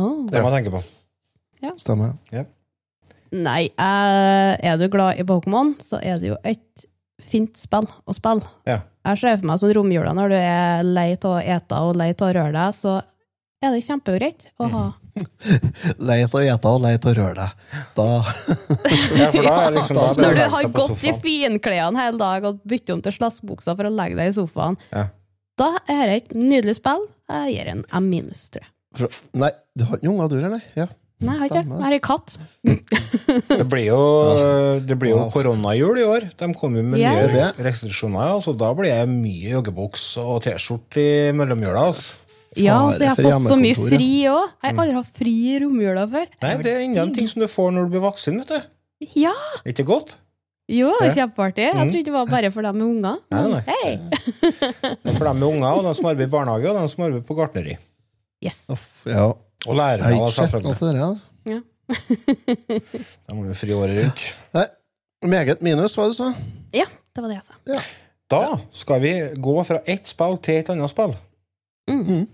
[0.01, 0.25] Oh.
[0.32, 0.82] Det må jeg tenke på.
[1.82, 2.15] Stemmer.
[3.36, 6.86] Nei, eh, er du glad i Pokémon, så er det jo et
[7.21, 8.43] fint spill å spille.
[8.67, 8.82] Ja.
[9.06, 12.10] Jeg ser for meg som romjula når du er lei av å ete og lei
[12.13, 12.95] av å røre deg, så
[13.63, 14.86] er det kjempegreit å ha
[16.10, 17.78] Leit å ete og lei av å røre deg.
[17.95, 18.08] Da
[19.15, 22.19] Ja, for da er liksom, da er det Når du har gått i finklærne hele
[22.19, 25.06] dag og byttet om til slassbuksa for å legge deg i sofaen, Ja.
[25.62, 27.08] da er det et nydelig spill.
[27.32, 28.71] Jeg gir en M minus, tror jeg.
[29.39, 30.67] Nei, du har ikke unger, du, eller?
[30.75, 30.86] Ja.
[31.25, 31.63] Nei, jeg har ikke.
[31.69, 32.35] Jeg har ei katt.
[33.49, 33.99] Det blir jo,
[34.85, 36.27] det blir jo koronajul i år.
[36.38, 41.01] De kommer jo med nye res- restriksjoner, så da blir det mye joggebuks og T-skjorte
[41.03, 41.88] i mellomjula.
[41.91, 42.21] Altså.
[42.55, 44.51] Ja, så jeg har fått så mye fri òg.
[44.63, 46.29] Jeg har aldri hatt fri i romjula før.
[46.45, 49.09] Nei, det er ingen ting som du får når du blir voksen, vet du.
[49.25, 49.33] Ja!
[49.67, 50.15] Ikke godt?
[50.71, 51.65] Jo, kjempeartig.
[51.67, 51.89] Jeg Mm.
[51.91, 53.17] trodde det var bare for dem med unger.
[53.29, 53.63] Nei, nei.
[53.67, 53.99] hei!
[54.41, 57.03] Det er For dem med unger, og de som arbeider i barnehage, og de som
[57.05, 57.75] arbeider på gartneri.
[58.41, 58.63] Yes.
[59.05, 59.27] Ja.
[59.65, 61.19] Og lære ikke noe selvfølgelig.
[61.49, 61.60] Ja.
[63.30, 64.25] da må jo fri året rundt.
[64.58, 64.65] Nei,
[65.36, 66.32] meget minus, var det du sa
[66.73, 67.84] Ja, det var det jeg sa.
[68.32, 68.41] Da
[68.73, 71.13] skal vi gå fra ett spill til et annet spill.
[71.89, 72.25] Mm.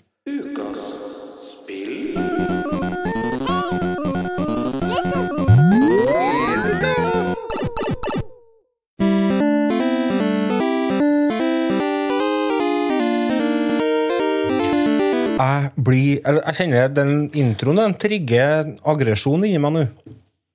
[15.42, 19.86] Jeg, blir, eller, jeg kjenner den introen den trigger aggresjon inni meg nå.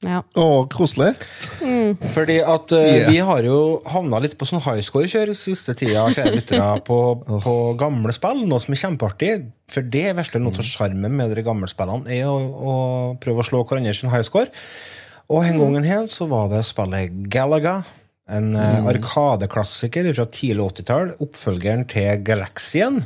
[0.05, 0.21] Ja.
[0.39, 1.15] Og koselig.
[2.13, 3.09] Fordi at uh, Yeah.
[3.11, 8.13] vi har jo havna litt på sånn highscore-kjør siste tida, kjære lyttere, på, på gamle
[8.15, 8.45] spill.
[8.47, 9.33] Noe som er kjempeartig.
[9.73, 12.75] For det vesle noe av sjarmen med de gamle spillene, er å, å
[13.23, 14.53] prøve å slå hverandre sin highscore.
[15.33, 17.81] Og en gang her så var det spillet Galaga.
[18.31, 18.87] En mm.
[18.91, 21.13] arkadeklassiker fra tidlig 80-tall.
[21.25, 23.05] Oppfølgeren til Galaxien.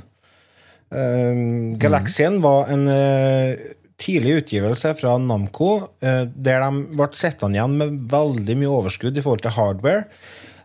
[0.90, 3.54] Um, Galaxien var en uh,
[4.00, 5.72] tidlig utgivelse fra Namco,
[6.02, 10.06] uh, der de ble sittende igjen med veldig mye overskudd i forhold til hardware.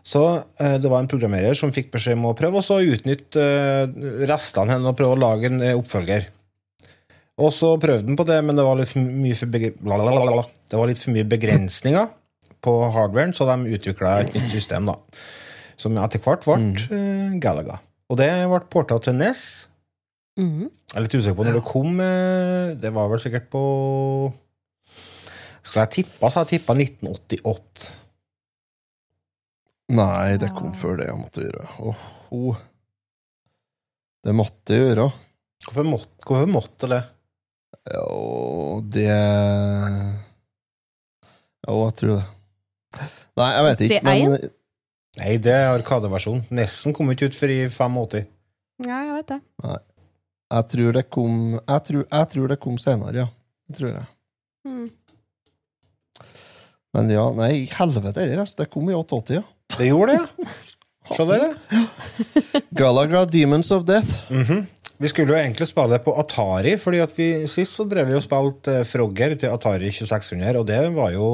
[0.06, 0.20] Så
[0.62, 3.42] eh, det var en programmerer som fikk beskjed om å prøve å utnytte
[4.30, 6.28] restene henne og prøve å lage en oppfølger.
[7.42, 10.92] Og så prøvde han på det, men det var litt for mye, for det var
[10.92, 12.06] litt for mye begrensninger
[12.64, 14.96] på hardwaren, så de utvikla et nytt system, da.
[15.76, 17.80] Som etter hvert ble eh, Galaga.
[18.08, 19.42] Og det ble porta til NES.
[20.36, 20.66] Mhm.
[20.92, 22.00] Jeg er litt usikker på når det kom.
[22.00, 23.62] eh, Det var vel sikkert på
[25.66, 27.94] Skal jeg tippe, så jeg tippa 1988.
[29.96, 31.66] Nei, det kom før det jeg måtte gjøre.
[31.80, 32.56] Oh, oh.
[34.26, 35.08] Det måtte jeg gjøre.
[35.66, 37.02] Hvorfor måtte, hvorfor måtte det?
[37.94, 39.06] Jo, det
[41.66, 42.24] Jo, jeg tror det.
[43.36, 44.50] Nei, jeg vet ikke, Det men
[45.16, 46.42] Nei, det er Arkadeversjon.
[46.52, 48.26] Nesten kom ikke ut før i 85.
[48.84, 49.40] Ja, jeg vet det.
[50.52, 53.26] Jeg tror det kom Jeg tror, jeg tror det kom senere, ja.
[53.66, 54.06] Det tror jeg.
[54.66, 54.86] Mm.
[56.96, 58.62] Men ja, nei, i helvete heller, altså.
[58.62, 59.44] Det kom i 88, ja.
[59.76, 60.54] Det gjorde det, ja.
[61.14, 62.62] Se der, ja.
[62.74, 64.24] Galaga Demons of Death.
[64.30, 64.64] Mhm.
[64.96, 68.14] Vi skulle jo egentlig spille det på Atari, fordi at vi sist så drev vi
[68.16, 71.26] og spilte eh, Frogger til Atari 2600, og det var jo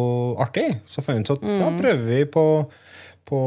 [0.42, 0.66] artig.
[0.90, 2.44] Så fant vi ut at da prøver vi på,
[3.30, 3.42] på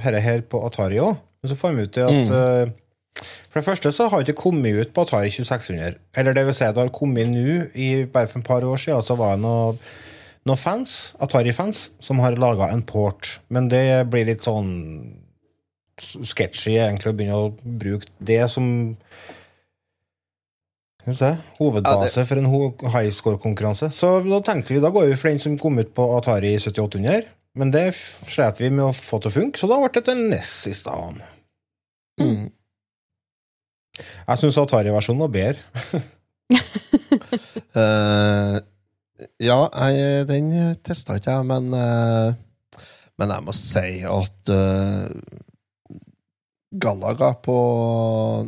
[0.00, 1.18] dette her på Atari òg.
[1.42, 2.72] Men så fant vi ut at eh,
[3.18, 5.96] For det første så har det ikke kommet ut på Atari 2600.
[6.16, 9.02] Eller det vil si det har kommet nå, i, bare for et par år siden,
[9.04, 9.78] så var det noe
[10.48, 13.38] noen fans, Atari-fans, som har laga en port.
[13.52, 14.70] Men det blir litt sånn
[15.98, 18.68] sketchy egentlig å begynne å bruke det som
[21.02, 22.50] skal vi se, hovedbase for en
[22.94, 23.90] high score-konkurranse.
[23.94, 27.26] Så da tenkte vi da går vi for den som kom ut på Atari 7800.
[27.58, 30.20] Men det slet vi med å få til å funke, så da ble det til
[30.30, 31.24] NES i stedet.
[32.20, 32.50] Mm.
[34.00, 36.02] Jeg syns Atari-versjonen var bedre.
[37.76, 38.56] uh,
[39.48, 39.58] ja,
[39.88, 40.52] jeg, den
[40.86, 42.32] testa ikke jeg, men uh,
[43.18, 45.08] Men jeg må si at uh,
[46.78, 47.58] Galaga på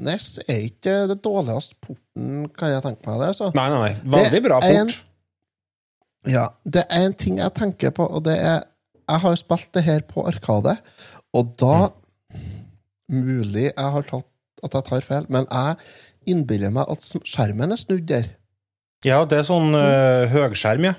[0.00, 3.30] NES er ikke det dårligste porten, kan jeg tenke meg det.
[3.38, 3.48] Så.
[3.56, 3.94] Nei, nei, nei.
[4.16, 4.76] Veldig bra port.
[4.76, 4.92] en-.
[6.28, 8.66] Ja, det er en ting jeg tenker på, og det er
[9.10, 10.76] Jeg har spilt det her på Arkade,
[11.34, 11.90] og da
[13.10, 14.29] Mulig jeg har tatt
[14.64, 18.28] at jeg tar feil, men jeg innbiller meg at skjermen er snudd der.
[19.06, 20.96] Ja, det er sånn uh, høgskjerm, ja.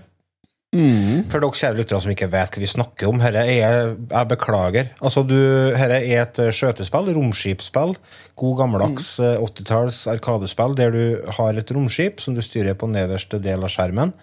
[0.72, 1.26] Mm.
[1.28, 4.94] For dere kjære lyttere som ikke vet hva vi snakker om, dette er Jeg beklager.
[5.04, 7.98] Altså, du, dette er et eh, skjøtespill, romskipsspill.
[8.40, 9.44] God gammeldags mm.
[9.50, 11.04] 80-talls arkadespill der du
[11.36, 14.16] har et romskip som du styrer på nederste del av skjermen.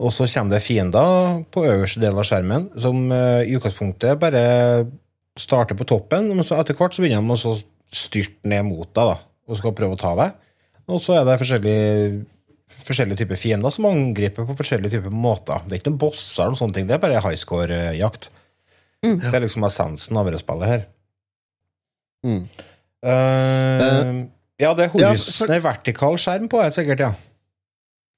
[0.00, 4.46] Og så kommer det fiender på øverste del av skjermen, som eh, i utgangspunktet bare
[5.38, 7.56] starter på toppen, men så etter hvert så begynner de å
[7.92, 10.38] så styrte ned mot deg da, og skal prøve å ta deg.
[10.90, 12.22] Og så er det forskjellige
[12.72, 15.60] forskjellige typer fiender som angriper på forskjellige typer måter.
[15.66, 18.30] Det er ikke noen bosser, eller sånne ting, det er bare high score-jakt.
[19.02, 20.86] Det er liksom essensen av det spillet her.
[22.22, 22.42] Mm.
[23.02, 24.10] Eh,
[24.62, 27.12] ja, det er ja, for- vertikal skjerm på, er det sikkert, ja.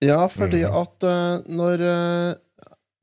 [0.04, 2.34] Ja, fordi at uh, når eh,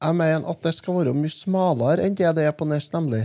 [0.03, 3.23] Jeg mener at det skal være mye smalere enn det det er på Nest, nemlig.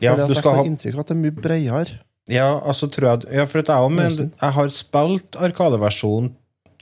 [0.00, 1.98] Ja, fordi at du jeg får ha inntrykk av at det er mye bredere.
[2.28, 6.32] Ja, altså tror jeg Ja, for jeg, også jeg har spilt Arkadeversjonen,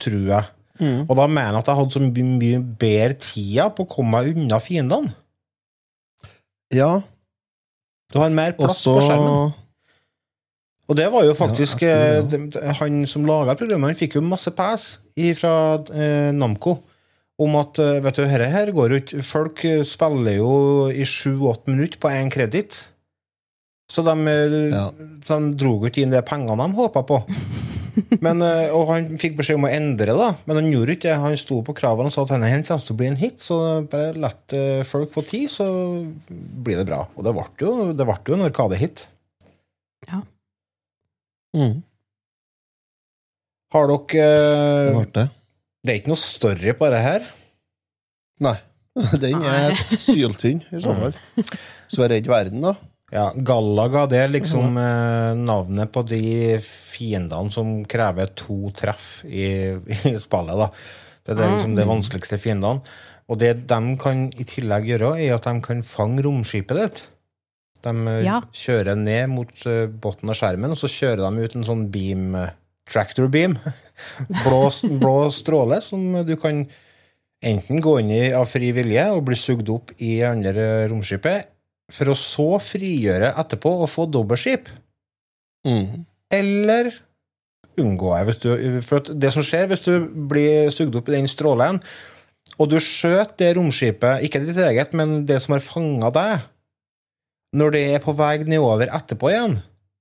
[0.01, 0.45] tror jeg.
[0.79, 1.05] Mm.
[1.09, 4.11] Og da mener jeg at jeg hadde så mye, mye bedre tida på å komme
[4.17, 5.13] meg unna fiendene.
[6.73, 7.01] Ja,
[8.13, 9.53] Du har mer plass også på skjermen.
[10.85, 13.95] Og det var jo faktisk Ja, eh, tror det- det- Han som laga programmet, han
[13.95, 14.99] fikk jo masse pass
[15.33, 16.83] fra eh, Namco
[17.39, 21.67] om at eh, vet du, herre her går jo ikke Folk spiller jo i sju-åtte
[21.67, 22.87] minutter på én kreditt.
[23.91, 24.13] Så de,
[24.73, 24.87] Ja.
[25.23, 27.19] så de dro ikke inn de pengene de håpa på.
[28.19, 30.29] Men, eh, og han fikk beskjed om å endre da.
[30.45, 31.19] men han gjorde ikke det.
[31.21, 33.59] Han sto på kravene og sa at denne kommer til å bli en hit, så
[33.91, 35.67] bare lett eh, folk få tid, så
[36.29, 37.05] blir det bra.
[37.15, 39.05] Og det ble jo, det ble jo en Arkade-hit.
[41.55, 41.75] mm,
[43.75, 45.27] Har dere eh, det det.
[45.85, 47.25] Det er ikke noe story på det her.
[48.43, 48.57] Nei.
[49.21, 51.15] Den er syltynn, i så fall.
[51.91, 52.73] Så er redd verden, da.
[53.15, 59.47] Ja, Gallaga det er liksom eh, navnet på de fiendene som krever to treff i,
[60.11, 60.57] i spillet.
[60.59, 60.69] da.
[61.25, 62.83] Det er det, liksom, de vanskeligste fiendene.
[63.31, 66.99] Og det de kan i tillegg gjøre, er at de kan fange romskipet ditt.
[67.85, 68.41] De eh, Ja.
[68.53, 72.27] kjører ned mot uh, bunnen av skjermen, og så kjører de ut en sånn beam,
[72.37, 72.51] eh,
[72.91, 73.55] tractor beam,
[74.43, 74.61] blå,
[75.01, 76.65] blå stråle, som du kan
[77.45, 81.49] enten gå inn i av fri vilje og bli sugd opp i andre romskipet,
[81.93, 84.69] for å så frigjøre etterpå og få dobbeltskip.
[85.67, 86.05] Mm.
[86.33, 86.91] Eller
[87.81, 88.23] unngå det.
[88.29, 88.49] Hvis du,
[88.85, 89.93] for at det som skjer hvis du
[90.31, 91.81] blir sugd opp i den strålen,
[92.55, 96.45] og du skjøter det romskipet, ikke ditt eget, men det som har fanga deg,
[97.55, 99.57] når det er på vei nedover etterpå igjen,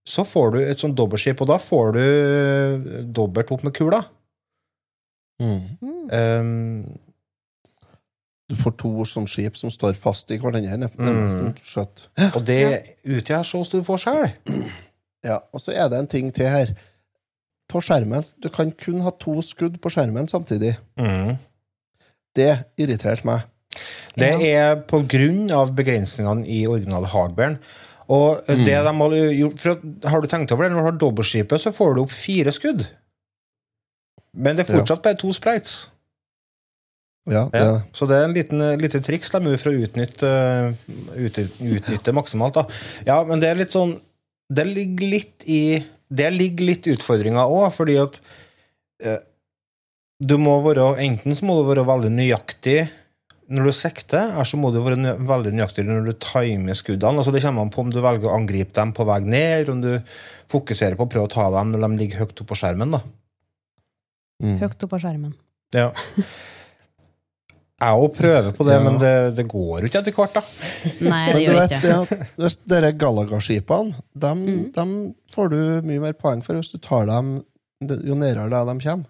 [0.08, 2.04] så får du et sånt dobbeltskip, og da får du
[3.16, 4.02] dobbelt opp med kula.
[5.42, 5.62] Mm.
[6.12, 6.84] Um,
[8.50, 10.90] Du får to sånne skip som står fast i hverandre.
[10.98, 11.54] Mm.
[12.34, 12.64] Og det
[13.08, 14.26] utgjør så stor forskjell.
[15.24, 16.74] Ja, og så er det en ting til her.
[17.72, 20.74] På skjermen, Du kan kun ha to skudd på skjermen samtidig.
[21.00, 21.38] Mm.
[22.36, 23.48] Det irriterte meg.
[24.14, 27.56] Det er på grunn av begrensningene i original hardwaren.
[28.12, 30.74] Og det de har gjort for Har du tenkt over det?
[30.74, 32.84] Når du har dobbeltskipet, så får du opp fire skudd.
[34.34, 35.88] Men det er fortsatt bare to sprites.
[37.30, 37.76] Ja, det, Ja.
[37.96, 40.30] Så det er en liten, lite triks de gjør for å utnytte,
[41.16, 42.58] ut- utnytte maksimalt.
[42.58, 42.66] Da.
[43.06, 43.94] Ja, men det er litt sånn
[44.52, 48.20] Det ligger litt i Det ligger litt utfordringer òg, fordi at
[49.02, 49.22] eh,
[50.20, 52.82] du må være Enten så må du være veldig nøyaktig
[53.54, 57.20] når du sikter, eller så må du være veldig nøyaktig når du timer skuddene.
[57.20, 59.82] Altså Det kommer an på om du velger å angripe dem på vei ned, om
[59.84, 59.90] du
[60.48, 62.94] fokuserer på å prøve å ta dem når de ligger høyt oppe på skjermen.
[62.96, 63.02] da.
[64.42, 64.56] mm.
[64.62, 65.34] Høyt oppe på skjermen.
[65.76, 65.90] Ja.
[67.82, 68.82] Jeg òg prøver på det, Ja.
[68.84, 70.42] men det, det går jo ikke etter hvert, da.
[71.02, 72.52] Nei, det gjør vet ikke det det.
[72.70, 74.72] dere Galaga-skipene, dem, Mm.
[74.72, 77.44] dem får du mye mer poeng for hvis du tar dem
[77.82, 79.06] jo nærmere deg de kommer.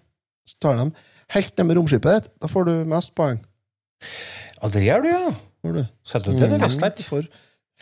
[0.49, 0.93] Så tar dem
[1.29, 3.39] helt ned med romskipet ditt, da får du mest poeng.
[4.61, 5.31] Ja, det gjør du, ja.
[5.63, 5.83] Får du.
[6.03, 6.65] Setter du til det Mm.
[6.67, 7.27] visst Du får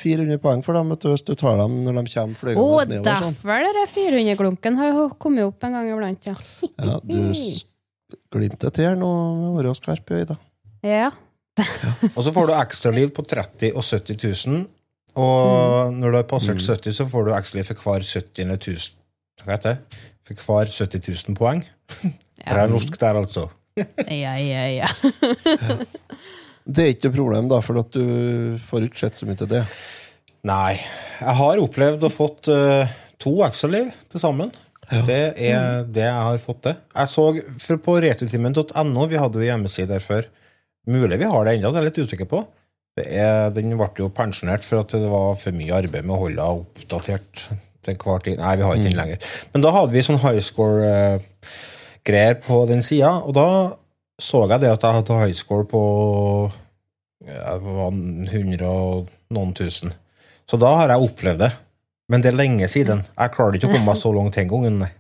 [0.04, 2.84] 400 poeng for dem vet du, hvis du tar dem når de kommer flygende oh,
[2.86, 3.22] nedover.
[3.24, 3.36] Sånn.
[3.36, 6.34] derfor den 400-glunken har kommet opp en gang iblant, ja.
[6.80, 7.34] Ja, du
[8.34, 10.38] glimter til her nå med å være skarp i øyet.
[10.84, 11.12] Ja.
[12.16, 14.64] Og så får du ekstraliv på 30 og 70 000.
[15.22, 16.66] Og når du har passert Mm.
[16.66, 20.00] 70, så får du ekstraliv for hver 70 000 Hva heter det?
[20.26, 21.62] For hver 70 000 poeng.
[22.44, 23.46] Det er norsk der, altså.
[24.10, 24.64] ja, ja.
[24.84, 24.88] ja.
[26.66, 29.50] Det er ikke noe problem, da, for at du får ikke sett så mye til
[29.52, 29.62] det.
[30.48, 30.76] Nei.
[31.20, 32.88] Jeg har opplevd å fått uh,
[33.22, 34.52] to ekstraliv til sammen.
[35.08, 36.76] Det er det jeg har fått til.
[36.94, 37.26] Jeg så
[37.64, 40.28] for på retutimen.no, vi hadde jo hjemmeside der før.
[40.90, 42.42] Mulig vi har det ennå, det er jeg litt usikker på.
[42.98, 46.20] Det er, den ble jo pensjonert for at det var for mye arbeid med å
[46.26, 47.46] holde henne oppdatert
[47.84, 48.38] til hver tid.
[48.42, 49.32] Nei, vi har ikke den lenger.
[49.54, 53.48] Men da hadde vi sånn high score-greier på den sida, og da
[54.22, 55.82] så jeg det at jeg hadde high score på
[57.24, 59.96] ja, det var 100 og noen tusen.
[60.50, 61.54] Så da har jeg opplevd det.
[62.12, 63.06] Men det er lenge siden.
[63.16, 64.82] Jeg klarte ikke å komme meg så langt den gangen.
[64.84, 64.92] nei.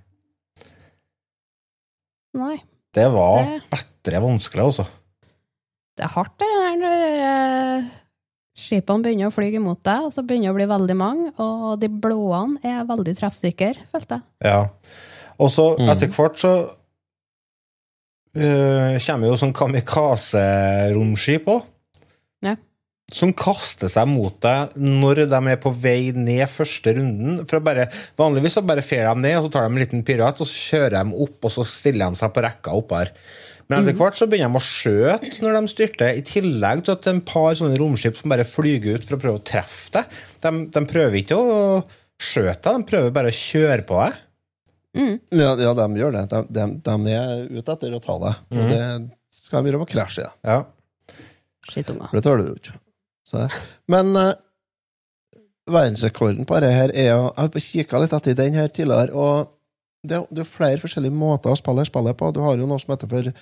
[2.33, 2.55] Nei.
[2.93, 4.85] Det var bedre vanskelig, altså.
[5.97, 7.89] Det er hardt det der når eh,
[8.57, 11.75] skipene begynner å fly imot deg, og så begynner det å bli veldig mange, og
[11.81, 14.23] de blåene er veldig treffsikre, følte jeg.
[14.49, 14.63] Ja.
[15.41, 15.89] Og så Mm.
[15.93, 16.53] etter hvert så
[18.37, 21.63] øh, kommer jo sånn kamikaze-romskip òg.
[22.43, 22.55] Ja.
[23.13, 27.43] som kaster seg mot deg når de er på vei ned første runden.
[27.47, 27.85] For bare,
[28.17, 30.55] vanligvis så bare fer de ned, og så tar de en liten pirat, og så
[30.73, 33.11] kjører de opp, og så stiller de seg på rekka opp her.
[33.69, 37.05] Men etter hvert så begynner de å skjøte når de styrter, i tillegg til at
[37.05, 39.93] det er en par sånne romskip som bare flyger ut for å prøve å treffe
[39.95, 40.19] deg.
[40.43, 41.57] De, de prøver ikke å
[42.21, 44.21] skjøte deg, de prøver bare å kjøre på deg.
[44.93, 46.27] Ja, ja, de gjør det.
[46.29, 48.41] De, de, de er ute etter å ta deg.
[48.53, 48.83] Og det
[49.33, 50.33] skal de gjøre med å krasje, ja.
[50.45, 51.19] Ja.
[51.69, 52.11] Skittunger.
[52.13, 52.75] Det tåler du ikke.
[53.23, 53.47] Så,
[53.89, 54.33] men uh,
[55.71, 59.53] verdensrekorden på dette her er jo Jeg har kikka litt etter den her tidligere, og
[60.03, 62.31] det, er- det er flere forskjellige måter å spille spillet på.
[62.35, 63.33] Du har jo noe som heter for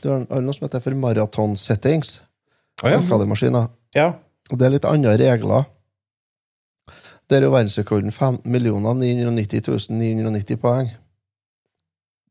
[0.00, 2.20] Du har har noe som heter for maratonsettings.
[2.82, 2.98] Å ja.
[3.94, 4.06] Ja.
[4.50, 5.66] Og det er litt andre regler.
[7.30, 10.88] Der er jo verdensrekorden 15 990 990 poeng.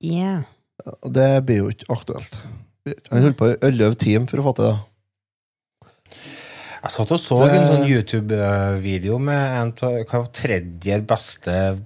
[0.01, 0.43] Yeah.
[1.03, 2.39] Og det blir jo ikke aktuelt.
[3.11, 4.77] Han holdt på i 11 timer for å få til det.
[6.79, 9.73] Jeg satt og så Det- en sånn YouTube-video med en
[10.13, 11.79] av tredje beste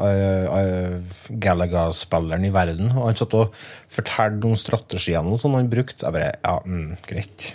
[0.00, 2.90] uh, uh, Galaga-spilleren i verden.
[2.94, 3.54] Og han satt og
[3.92, 6.06] fortalte om strategiene som sånn han brukte.
[6.06, 7.50] Jeg bare Ja, mm, greit.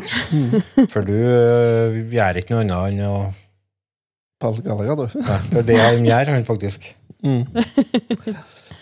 [0.92, 3.20] For du uh, gjør ikke noe annet enn å
[4.40, 5.18] Pal Gallagher, du.
[5.20, 6.86] ja, Det er det han gjør, han faktisk.
[7.20, 7.42] Mm.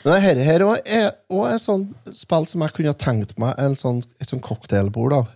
[0.05, 3.75] Men dette her også er også et sånn spill som jeg kunne tenkt meg en
[3.81, 5.33] sånn, et sånn cocktailbord av.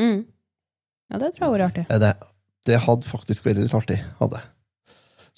[0.00, 0.22] Mm.
[1.12, 1.84] Ja, det tror jeg var artig.
[1.92, 2.14] Er Det,
[2.70, 3.98] det hadde faktisk vært litt artig.
[4.22, 4.40] hadde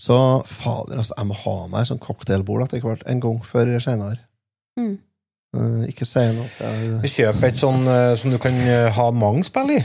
[0.01, 0.17] Så
[0.49, 3.03] fader, altså, jeg må ha meg sånn cocktailbord etter hvert.
[3.11, 4.21] En gang før eller senere.
[4.81, 4.95] Mm.
[5.57, 6.47] Uh, ikke si noe.
[6.63, 9.81] Jeg- Kjøp et sånn uh, som du kan uh, ha mange spill i.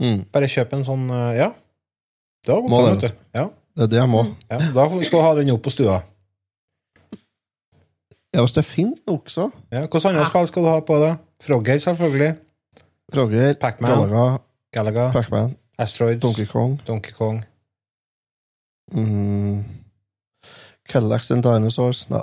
[0.00, 0.22] Mm.
[0.32, 1.50] Bare kjøp en sånn uh, Ja.
[2.46, 3.24] Det har gått an, vet du.
[3.36, 3.42] Ja,
[3.76, 4.22] Det er det jeg må.
[4.24, 4.34] Mm.
[4.54, 4.58] ja.
[4.78, 5.98] Da skal du ha den opp på stua.
[8.32, 9.50] Ja, Hvis det er fint nok, så.
[9.72, 10.28] Ja, Hvilke andre Ja.
[10.30, 11.12] spill skal du ha på det?
[11.42, 12.36] Frogger, selvfølgelig.
[13.12, 13.90] Frogger, Pac-Man.
[13.90, 14.38] Galaga,
[14.72, 15.10] Galaga.
[15.12, 16.22] Pac-Man, Asteroids.
[16.22, 17.44] Donkey Kong Donkey Kong.
[18.94, 19.64] Mm.
[20.88, 22.22] Cadillacs and Dinosaurs Nei.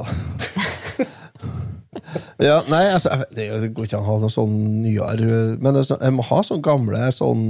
[2.39, 6.15] ja, nei, altså, det, går ikke an å ha noe sånn nyere Men sånn- jeg
[6.15, 7.43] må ha sånn gamle sånn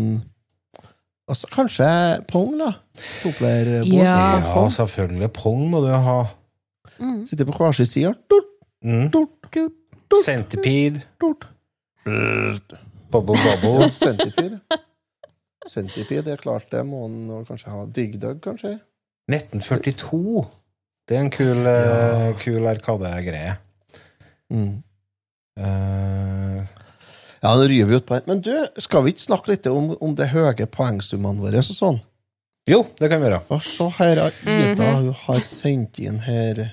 [1.29, 1.87] altså, Kanskje
[2.29, 2.73] Pong, da?
[3.23, 3.93] Toplayerboard.
[3.93, 4.17] Ja.
[4.45, 5.31] Ja, selvfølgelig.
[5.35, 6.19] Pong må du ha.
[6.99, 7.23] Mm.
[7.27, 8.13] Sitter på hver sin side.
[8.29, 8.51] Dort,
[8.85, 9.09] Mm.
[10.23, 11.01] Centipede.
[11.19, 11.47] dort.
[12.05, 13.87] Bubble Bubble.
[14.05, 14.59] Centipede.
[15.65, 17.85] Centipede, er klart det må han kanskje ha.
[17.89, 18.75] Dig Dug, kanskje?
[19.31, 20.45] 1942.
[21.07, 23.57] Det er en kul, eh, kul arkadegreie.
[24.53, 24.83] Mm.
[25.59, 26.65] Uh,
[27.45, 28.23] Ja, nå ryver vi ut på her.
[28.25, 28.51] Men du,
[28.81, 31.99] skal vi ikke snakke litt om, om det høye poengsummene våre Så sånn?
[32.67, 33.43] jo, det kan vi gjøre.
[33.53, 34.95] Og så her har Ida Mhm.
[35.03, 36.71] hun har sendt inn her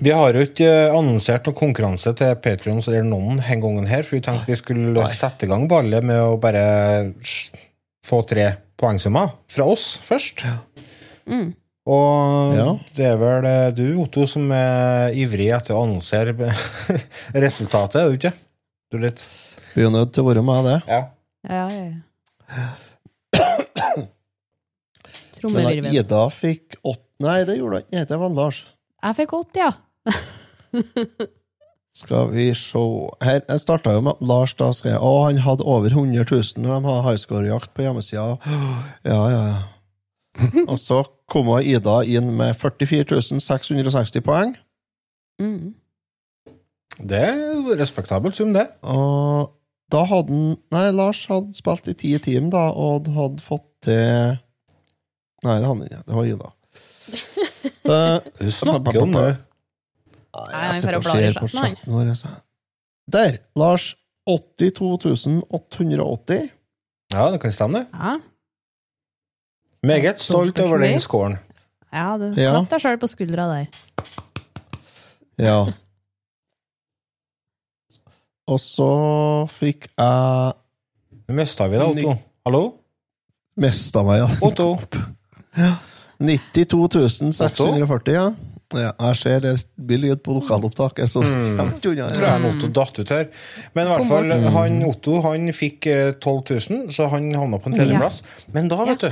[0.00, 4.02] Vi har jo ikke eh, annonsert noen konkurranse til Patrions eller noen den gangen her,
[4.06, 5.08] for vi tenkte vi skulle Nei.
[5.10, 7.12] sette i gang ballet med å bare
[8.06, 10.46] få tre poengsummer fra oss først.
[11.26, 11.50] Mm.
[11.90, 12.66] Og Ja.
[12.96, 16.34] det er vel eh, du, Otto, som er ivrig etter å annonsere
[17.46, 18.32] resultatet, er du ikke?
[18.90, 19.24] Du er litt
[19.74, 20.78] Vi er nødt til å være med det.
[20.90, 21.02] Ja.
[21.48, 22.68] Ja, ja, ja.
[25.50, 28.02] Men Ida fikk åtte Nei, det gjorde hun ikke.
[28.08, 28.58] Det var Lars.
[29.04, 29.72] Jeg fikk åtte, ja.
[32.00, 32.80] Skal vi se
[33.24, 36.62] Her, Jeg starta jo med at Lars da skrev Å, han hadde over 100 000
[36.64, 38.38] når de hadde highscore-jakt på hjemmesida.
[39.10, 39.58] Ja, ja, ja.
[40.70, 44.54] Og så kom Ida inn med 44 660 poeng.
[45.40, 45.74] Mm.
[47.00, 48.66] Det er respektabelt sum, det.
[48.82, 49.50] Og
[49.90, 54.36] da hadde han Nei, Lars hadde spilt i ti team, da, og hadde fått til
[55.40, 56.02] Nei, det hadde han ikke.
[56.06, 56.50] Det var Ida.
[57.90, 59.30] Du snakker om det.
[60.52, 62.36] Jeg sitter og ser på chatten, vår.
[63.10, 63.40] Der!
[63.58, 63.94] Lars.
[64.28, 66.50] 82 880.
[67.10, 67.86] Ja, det kan stemme, det.
[67.96, 68.12] Ja,
[69.86, 71.38] Meget stolt over den scoren.
[71.92, 72.50] ja du Ja.
[72.52, 73.66] klapp deg sjøl på skuldra der.
[75.40, 75.66] Ja.
[78.50, 78.90] Og så
[79.60, 80.52] fikk jeg
[81.30, 82.16] Nå mista vi deg, Otto.
[82.46, 82.62] Hallo?
[83.60, 84.26] mista meg, ja.
[84.42, 84.78] Otto.
[86.18, 88.24] 92 640, ja.
[88.78, 88.92] Ja.
[89.00, 91.80] Jeg ser det blir lyd på lokalopptaket, så Mm.
[91.80, 93.26] tror jeg Otto datt ut her.
[93.74, 97.66] Men i hvert fall, han Otto han fikk eh, 12 000, så han havna på
[97.72, 98.22] en tredjeplass.
[98.54, 99.10] Men da, vet du,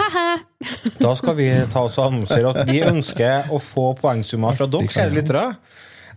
[1.04, 4.86] da skal vi ta oss og annonsere at vi ønsker å få poengsummer fra dere,
[4.94, 5.44] kjære lyttere.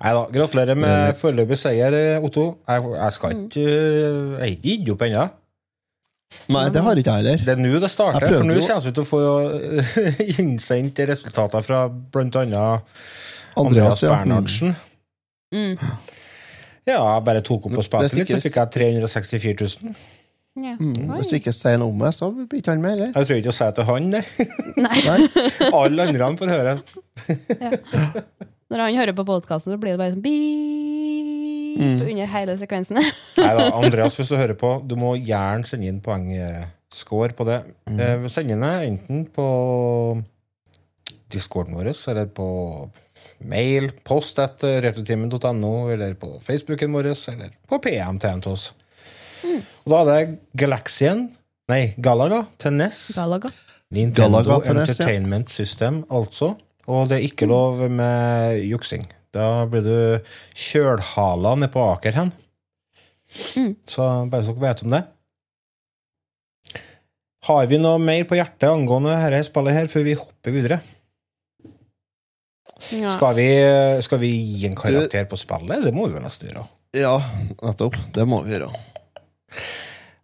[0.01, 2.57] Nei da, gratulerer med foreløpig seier, eh, Otto.
[2.67, 5.27] Jeg, jeg skal ikke Jeg er ikke gitt opp ennå.
[6.51, 7.43] Nei, det har ikke jeg heller.
[7.45, 9.19] Det er nå det starter, for nå kommer vi til å få
[9.57, 13.11] eh, innsendt resultater fra annet Andreas,
[13.59, 14.13] Andreas ja.
[14.13, 14.73] Bernhardsen.
[15.51, 15.75] Mm.
[16.88, 19.95] Ja, jeg bare tok opp og Det spilte litt, så fikk jeg 364 000.
[20.61, 20.75] Ja.
[20.75, 21.11] Mm.
[21.15, 23.11] Hvis du ikke sier noe om det, så blir ikke han med heller.
[23.15, 24.23] Jeg tror ikke å si det til han, det.
[24.84, 24.99] Nei.
[25.82, 26.77] Alle andre får høre.
[28.71, 30.90] Når han hører på podkasten, så blir det bare sånn beep
[31.80, 32.01] Mm.
[32.09, 32.99] under hele sekvensen.
[33.38, 37.61] Nei da, Andreas, hvis du hører på, du må gjerne sende inn poengscore på det.
[37.93, 39.47] Eh, Send inn det enten på
[41.32, 42.47] discorden vår, eller på
[43.47, 48.72] mail, post etter retrotimen.no, eller på Facebooken vår, eller på PM til oss.
[49.47, 51.30] Og da er det Galaxien,
[51.72, 53.05] nei, Galaga til NES.
[53.17, 53.53] Galaga.
[53.91, 54.76] Nintendo Galaga ja.
[54.76, 56.53] Entertainment System, altså.
[56.91, 59.03] Og det er ikke lov med juksing.
[59.32, 59.97] Da blir du
[60.57, 62.32] kjølhala nede på Aker hen.
[63.55, 63.75] Mm.
[63.88, 65.03] Så bare så dere vet om det.
[67.47, 70.82] Har vi noe mer på hjertet angående dette spillet her før vi hopper videre?
[72.91, 73.13] Ja.
[73.13, 73.47] Skal vi,
[74.03, 75.86] skal vi gi en karakter på spillet?
[75.86, 76.67] Det må vi vel nesten gjøre.
[76.97, 77.15] Ja,
[77.63, 77.95] nettopp.
[78.13, 78.69] Det må vi gjøre.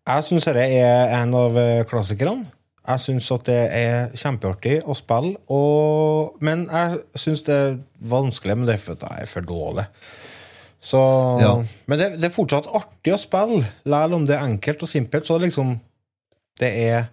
[0.08, 2.47] Jeg syns dette er en av klassikerne.
[2.88, 8.56] Jeg syns at det er kjempeartig å spille, og, men jeg syns det er vanskelig,
[8.56, 9.86] men det er fordi jeg er for dårlig.
[10.80, 11.02] Så,
[11.42, 11.52] Ja.
[11.86, 15.28] Men det, det er fortsatt artig å spille, selv om det er enkelt og simpelt.
[15.28, 15.80] Så liksom
[16.58, 17.04] Det er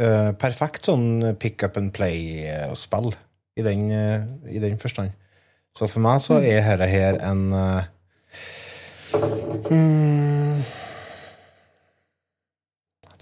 [0.00, 3.12] uh, perfekt sånn pick up and play-spill
[3.58, 5.12] i, den, eh, i den forstand.
[5.78, 7.84] Så for meg så er dette her en uh,
[9.68, 10.62] hmm,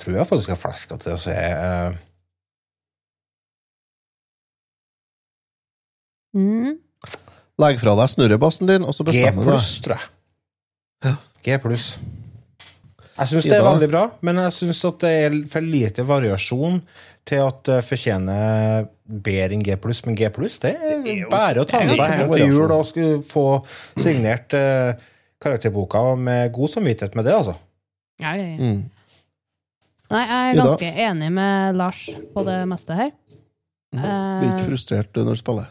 [0.06, 1.96] tror jeg faktisk jeg fleska til å se uh...
[6.36, 6.76] Mm.
[7.56, 9.56] Legg fra deg snurrebassen din, og så bestemmer du deg.
[9.56, 10.12] pluss, tror jeg.
[11.06, 11.14] Ja.
[11.46, 11.88] G pluss.
[13.16, 16.82] Jeg syns det er veldig bra, men jeg syns at det er for lite variasjon
[17.26, 20.02] til at det fortjener bedre enn G pluss.
[20.06, 22.84] Men G pluss, det er bare å ta med er seg hjem til jul og
[22.86, 23.46] skulle få
[23.96, 24.92] signert eh,
[25.42, 27.56] karakterboka med god samvittighet med det, altså.
[28.20, 28.60] Ja, ja, ja.
[28.60, 28.84] Mm.
[30.12, 30.62] Nei, jeg er Ida?
[30.64, 32.00] ganske enig med Lars
[32.34, 33.10] på det meste her.
[33.96, 35.66] Blir ikke Eh, frustrert når du spiller.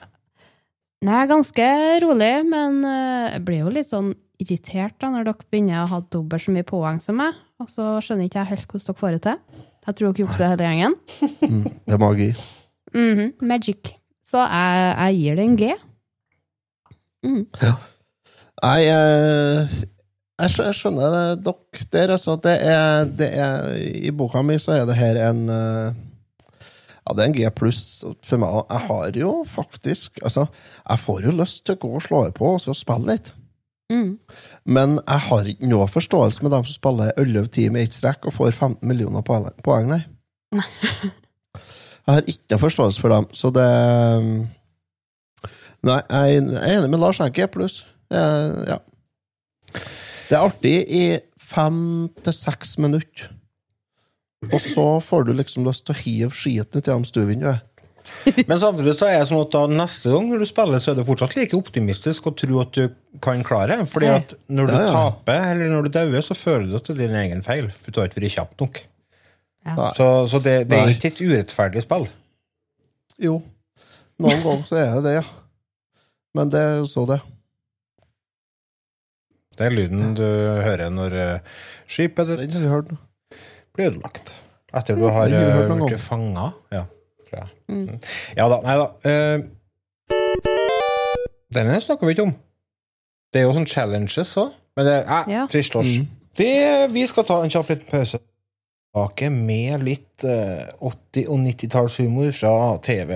[1.06, 1.68] Nei, jeg er ganske
[2.04, 6.00] rolig, men eh, jeg blir jo litt sånn irritert da, når dere begynner å ha
[6.12, 9.16] dobbelt så mye poeng som meg, og så skjønner ikke jeg helt hvordan dere får
[9.16, 9.66] det til.
[9.86, 10.96] Jeg tror dere jukser hele gjengen.
[11.46, 11.64] Mm.
[11.86, 12.30] Det er magi.
[12.96, 13.94] Mhm, Magic.
[14.26, 15.70] Så jeg, jeg gir det en G.
[17.62, 17.74] Ja.
[18.64, 19.90] Nei, eh, jeg,
[20.42, 22.36] jeg skjønner det, dere der, altså.
[22.44, 23.70] Det er, det er,
[24.04, 25.96] I boka mi så er det her en eh,
[27.06, 28.66] Ja, det er en G pluss for meg.
[28.68, 30.48] Jeg har jo faktisk Altså,
[30.90, 33.32] jeg får jo lyst til å gå og slå på og så spille litt.
[33.94, 34.18] Mm.
[34.66, 38.26] Men jeg har ikke noe forståelse med dem som spiller 11 timer i ett strekk
[38.26, 40.02] og får 15 millioner poeng, nei.
[42.06, 43.70] Jeg har ikke noe forståelse for dem, så det
[45.86, 47.20] Nei, jeg er enig med Lars.
[47.22, 47.76] Jeg er G pluss.
[48.10, 48.78] Ja.
[50.30, 51.03] Det er artig i
[51.45, 53.30] fem til seks minutter.
[54.51, 57.63] Og så får du liksom lyst til å hive skiten ut gjennom stuevinduet.
[58.45, 60.99] Men samtidig så er det sånn at da neste gang når du spiller, så er
[60.99, 62.84] du fortsatt like optimistisk og tror at du
[63.26, 63.88] kan klare det.
[63.89, 64.91] Fordi at når du Ja, ja.
[64.93, 67.71] taper, eller når du dauer, så føler du at det er din egen feil.
[67.73, 68.84] For du har ikke vært kjapp nok.
[69.65, 69.89] Ja.
[69.97, 72.05] Så, så det, det er ikke et urettferdig spill.
[73.26, 73.39] Jo,
[74.21, 75.26] noen ganger så er det det, ja.
[76.38, 77.17] Men det er jo så det.
[79.56, 81.53] Det er lyden du hører når eh,
[81.88, 82.58] skipet ditt
[83.76, 84.34] blir ødelagt.
[84.76, 86.49] Etter du har noen blitt fanga.
[86.74, 86.84] Ja,
[87.30, 87.49] tror jeg.
[87.72, 87.86] Mm.
[87.88, 87.99] Mm.
[88.36, 88.58] Ja da.
[88.66, 88.88] Nei da.
[89.08, 89.38] Uh,
[91.56, 92.34] denne snakka vi ikke om.
[93.32, 94.53] Det er jo sånn challenges òg.
[94.76, 95.45] Men det er Ja.
[95.47, 95.76] trist.
[95.76, 96.08] Mm.
[96.36, 98.20] Det, vi skal ta en kjapp liten pause.
[99.32, 102.53] Med litt uh, 80- og 90-tallshumor fra
[102.84, 103.16] TV.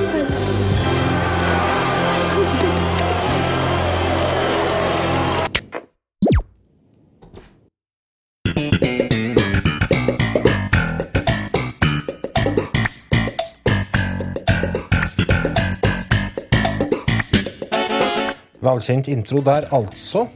[18.71, 20.27] Velkjent intro der, altså.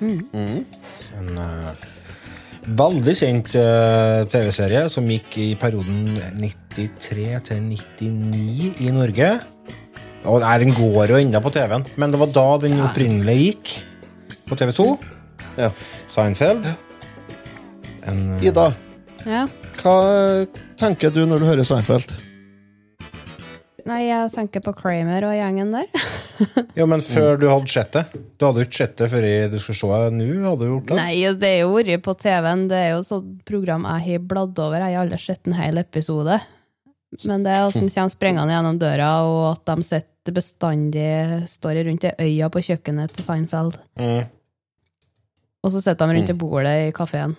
[0.00, 1.84] En eh,
[2.76, 9.30] veldig kjent eh, TV-serie som gikk i perioden 93 til 99 i Norge.
[10.26, 13.76] Og nei, Den går jo ennå på TV-en, men det var da den opprinnelig gikk.
[14.46, 14.84] på TV2.
[15.58, 15.70] Ja.
[16.06, 16.66] Seinfeld.
[18.06, 18.68] En, eh, Ida,
[19.26, 19.46] Ja.
[19.82, 20.46] hva
[20.78, 22.12] tenker du når du hører Seinfeld?
[23.86, 25.86] Nei, jeg tenker på Kramer og gjengen der.
[26.76, 28.02] Ja, men før du hadde sett det?
[28.36, 30.26] Du hadde jo ikke sett det før du skulle se det nå?
[30.42, 30.98] Hadde du gjort det?
[30.98, 32.66] Nei, det er jo vært på TV-en.
[32.68, 34.84] Det er jo sånt program jeg har bladd over.
[34.84, 36.36] Jeg har aldri sett en hel episode.
[37.24, 41.10] Men det er at han kommer sprengende gjennom døra, og at de sitter bestandig
[41.48, 43.78] Står rundt ei øya på kjøkkenet til Seinfeld.
[43.96, 44.26] Mm.
[45.64, 47.36] Og så sitter de rundt i bordet i kafeen.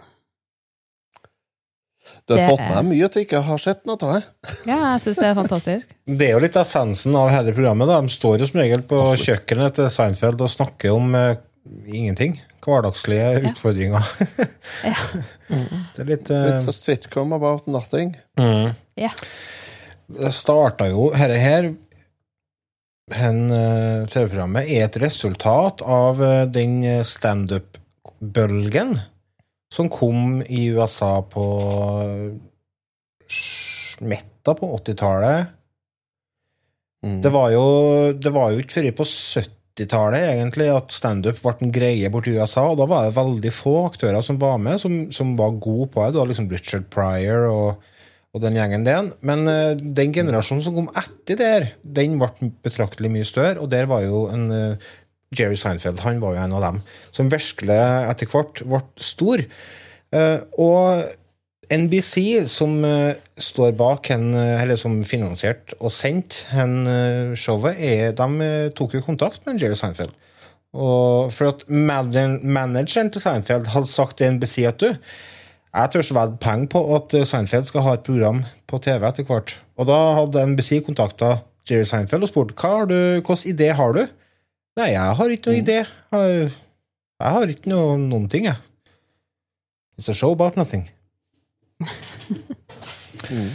[2.27, 4.23] Du har fått er- med deg mye at du ikke har sett noe av det.
[4.67, 5.93] Ja, jeg syns det er fantastisk.
[6.19, 7.87] Det er jo litt essensen av hele programmet.
[7.87, 8.01] Da.
[8.03, 11.35] De står jo som regel på kjøkkenet til Seinfeld og snakker om uh,
[11.87, 12.37] ingenting.
[12.67, 13.41] Hverdagslige Ja.
[13.51, 14.03] utfordringer.
[14.83, 14.95] Ja.
[15.95, 18.15] det er litt uh, It's a sitcom about nothing.
[18.39, 18.73] mm.
[18.99, 19.09] Ja.
[20.07, 21.65] Det starta jo Dette her
[23.11, 28.97] hen, eh, TV-programmet er et resultat av uh, den standup-bølgen
[29.73, 31.45] som kom i USA på
[33.97, 35.53] smetta på 80-tallet.
[37.05, 37.21] Mm.
[37.21, 37.67] Det var jo,
[38.13, 42.65] det var jo ikke før på 70-tallet egentlig at standup ble en greie borti USA,
[42.71, 46.03] og da var det veldig få aktører som var med, som, som var gode på
[46.03, 46.15] det.
[46.15, 47.89] Det var liksom Richard Pryor og,
[48.33, 49.11] og den gjengen den.
[49.21, 53.89] Men uh, den generasjonen som kom etter der, den ble betraktelig mye større, og der
[53.91, 54.89] var jo en eh,
[55.35, 57.77] Jerry Seinfeld han var jo en av dem som virkelig
[58.11, 59.43] etter hvert ble stor.
[60.15, 61.07] Eh, og
[61.67, 68.51] NBC, som eh, står bak, hen, eh, eller som finansierte og sendte showet, er, de
[68.77, 70.13] tok jo kontakt med Jerry Seinfeld.
[70.77, 74.93] Og for at manageren til Seinfeld hadde sagt til NBC at du,
[75.77, 79.57] jeg tør vedde penger på at Seinfeld skal ha et program på TV etter hvert.
[79.77, 83.93] Og da hadde NBC kontakta Jerry Seinfeld og spurt hva har du, hvilken idé har
[83.97, 84.05] du.
[84.77, 85.77] Nei, jeg har ikke noen idé.
[86.13, 86.49] Jeg,
[87.17, 88.59] jeg har ikke noe, noen ting, jeg.
[89.97, 90.85] It's a show about nothing.
[93.31, 93.49] mm.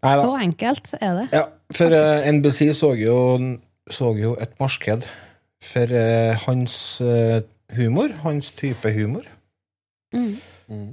[0.00, 1.26] Så enkelt er det.
[1.32, 1.42] Ja,
[1.76, 3.16] for uh, NBC så jo,
[3.90, 5.08] så jo et marked
[5.64, 7.40] for uh, hans uh,
[7.76, 9.24] humor, hans type humor.
[10.12, 10.36] Mm.
[10.68, 10.88] Mm.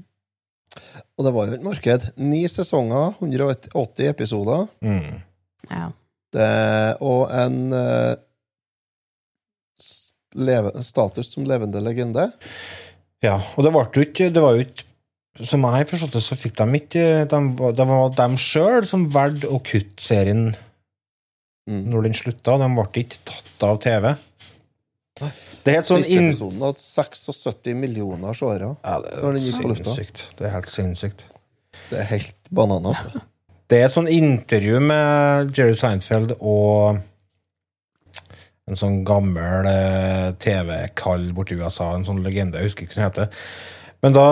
[1.17, 2.07] Og det var jo et marked.
[2.21, 5.23] Ni sesonger, 180 episoder, Mm.
[5.71, 5.87] Ja.
[6.33, 8.15] det, og en eh,
[10.37, 12.29] leve, status som levende legende.
[13.25, 14.85] Ja, og det, ble ikke, det var jo ikke
[15.49, 17.39] Som jeg forstod det, så fikk de ikke de,
[17.77, 20.51] Det var dem sjøl som valgte å kutte serien
[21.67, 21.81] Mm.
[21.91, 22.53] når den slutta.
[22.61, 24.13] De ble ikke tatt av TV.
[25.17, 28.69] Det er helt sånn Siste episoden hadde 76 millioner seere.
[28.85, 30.21] Ja, det er sinnssykt.
[30.37, 31.25] Det er helt sinnssykt.
[31.89, 33.01] Det er helt bananas.
[33.67, 37.01] Det er et sånn intervju med Jerry Seinfeld og
[38.67, 43.07] en sånn gammel eh, TV-kall borti USA, en sånn legende, jeg husker ikke hva den
[43.07, 43.45] heter.
[44.03, 44.25] Men da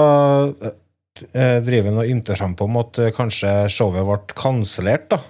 [1.31, 5.21] eh, driver han og ymter seg på om at eh, kanskje showet ble kansellert, da,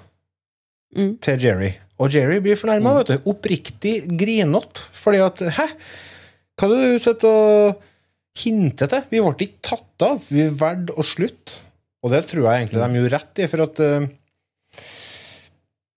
[0.96, 1.18] Mm.
[1.20, 1.74] til Jerry.
[2.00, 3.26] Og Jerry blir fornærma, vet du.
[3.28, 4.86] Oppriktig grinete.
[4.96, 5.66] Fordi at Hæ?
[6.56, 7.82] Hva er det du sitter og
[8.40, 9.04] hinter til?
[9.12, 10.22] Vi ble ikke tatt av.
[10.32, 11.66] Vi valgte å slutte.
[12.00, 14.08] Og det tror jeg egentlig de gjorde rett i, for at eh,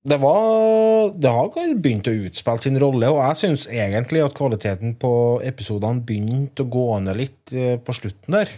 [0.06, 4.94] det var Det har begynt å utspille sin rolle, og jeg syns egentlig at kvaliteten
[5.00, 5.10] på
[5.44, 8.52] episodene begynte å gå ned litt eh, på slutten der.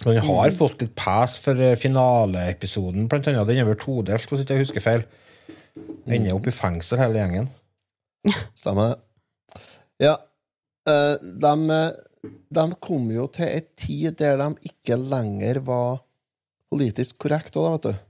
[0.00, 3.46] Den har fått litt pass for eh, finaleepisoden, blant annet.
[3.48, 5.06] Den er vel todelt, hvis ikke jeg husker feil.
[6.08, 7.50] Ender opp i fengsel, hele gjengen.
[8.58, 9.62] Stemmer det.
[10.08, 10.16] Ja.
[10.88, 11.80] eh, De,
[12.58, 16.02] de kom jo til ei tid der de ikke lenger var
[16.72, 18.04] politisk korrekte òg, vet du.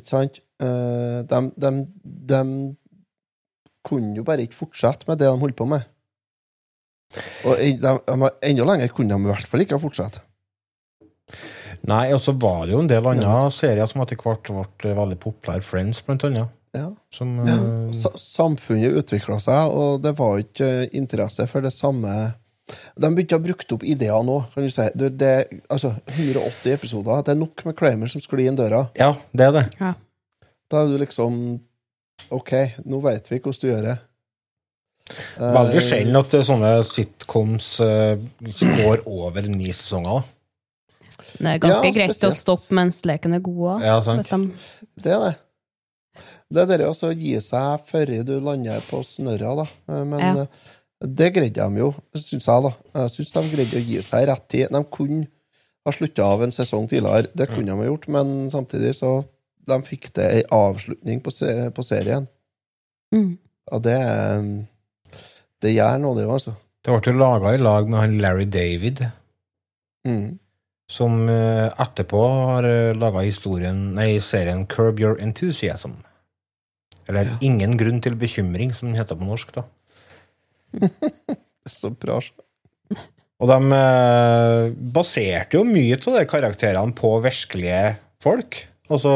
[0.00, 0.42] Ikke sant?
[0.62, 1.70] Eh, De, de,
[2.32, 2.40] de
[3.86, 5.84] kunne jo bare ikke fortsette med det de holdt på med.
[7.46, 10.20] Og de, de, enda lenger kunne de i hvert fall ikke ha fortsatt.
[11.86, 14.50] Nei, og så var det jo en del andre serier som etter hvert
[14.80, 15.62] ble veldig populære.
[15.66, 16.52] Friends, blant annet.
[16.76, 16.88] Ja.
[17.14, 17.54] Som Ja.
[17.56, 22.34] eh, Samfunnet utvikla seg, og det var ikke interesse for det samme
[22.98, 24.40] De begynte å ha brukt opp ideer nå.
[24.52, 24.82] kan du si.
[24.98, 27.22] Det, det, altså, 180 episoder.
[27.22, 28.88] Det er nok med Kramer som sklir inn døra.
[28.98, 29.62] Ja, det er det.
[29.78, 29.92] Ja.
[30.70, 31.40] Da er du liksom
[32.34, 32.52] OK,
[32.88, 33.96] nå vet vi hvordan du gjør det.
[35.38, 38.16] Eh, Veldig sjelden at eh, sånne sitcoms eh,
[38.80, 40.24] går over ni sesonger.
[41.38, 43.84] Det er ganske Ja, greit å stoppe mens leken er god òg.
[43.86, 44.32] Ja, sant.
[44.98, 45.34] Det er det.
[46.52, 49.66] Det er det å gi seg før du lander på snørra, da.
[49.92, 50.42] Eh, Men Ja.
[50.42, 50.46] eh,
[51.06, 52.72] det greide de jo, syns jeg, da.
[52.94, 54.68] Jeg syns de greide å gi seg i rett tid.
[54.72, 55.28] De kunne
[55.86, 59.24] ha slutta av en sesong tidligere, det kunne de ha gjort, men samtidig så
[59.66, 62.28] de fikk det ei avslutning på, se på serien.
[63.14, 63.36] Mm.
[63.72, 64.48] Og det eh,
[65.62, 66.56] Det gjør noe, det jo, altså.
[66.84, 69.06] Det ble laga i lag med han Larry David,
[70.06, 70.36] Mm.
[70.86, 75.96] som eh, etterpå har laga historien Nei, serien Curb Your Enthusiasm.
[77.08, 79.64] Eller Ingen grunn til bekymring, som den heter på norsk, da.
[81.66, 82.20] Så bra.
[83.36, 88.62] Og de eh, baserte jo mye av de karakterene på virkelige folk.
[88.86, 89.10] Altså,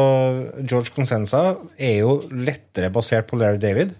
[0.67, 1.41] George Consenza
[1.79, 3.97] er jo lettere basert på Larry David,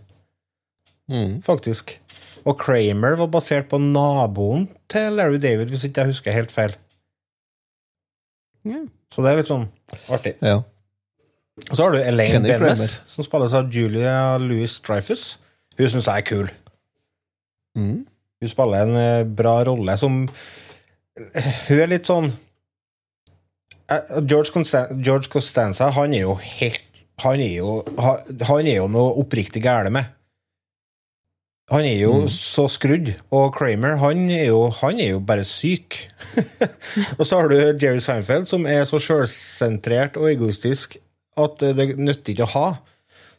[1.11, 1.41] Mm.
[1.43, 1.97] faktisk.
[2.47, 6.75] Og Kramer var basert på naboen til Larry David, hvis ikke jeg husker helt feil.
[8.65, 8.83] Ja.
[9.11, 9.67] Så det er litt sånn
[10.13, 10.37] artig.
[10.45, 10.61] Ja.
[11.71, 12.93] Og så har du Elaine Kenny Bennis, Kramer.
[13.11, 15.25] som spilles av Julia Louis Dreyfus.
[15.79, 16.51] Hun syns jeg er kul.
[17.77, 18.07] Mm.
[18.41, 20.23] Hun spiller en eh, bra rolle som
[21.69, 22.50] Hun er litt sånn Eh,
[24.27, 26.87] George, Constanza George Costanza, han er jo helt
[27.21, 30.07] Han er jo, han er jo noe oppriktig gære med.
[31.71, 33.11] Han er jo så skrudd.
[33.37, 35.99] Og Kramer, han er jo, han er jo bare syk.
[37.19, 40.97] og så har du Jerry Seinfeld, som er så sjølsentrert og egoistisk
[41.39, 42.65] at det nytter ikke å ha.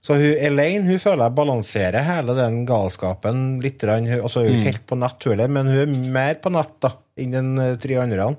[0.01, 3.83] Så hun, Elaine hun føler jeg balanserer hele den galskapen litt.
[3.83, 7.33] Hun- Altså, hun er helt på nett, men hun er mer på nett da, enn
[7.35, 8.31] den eh, tre andre.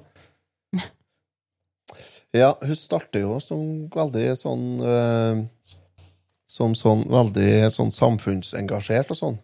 [2.32, 5.40] Ja, hun starter jo som veldig sånn uh,
[6.48, 9.36] Som sånn veldig sånn samfunnsengasjert og sånn.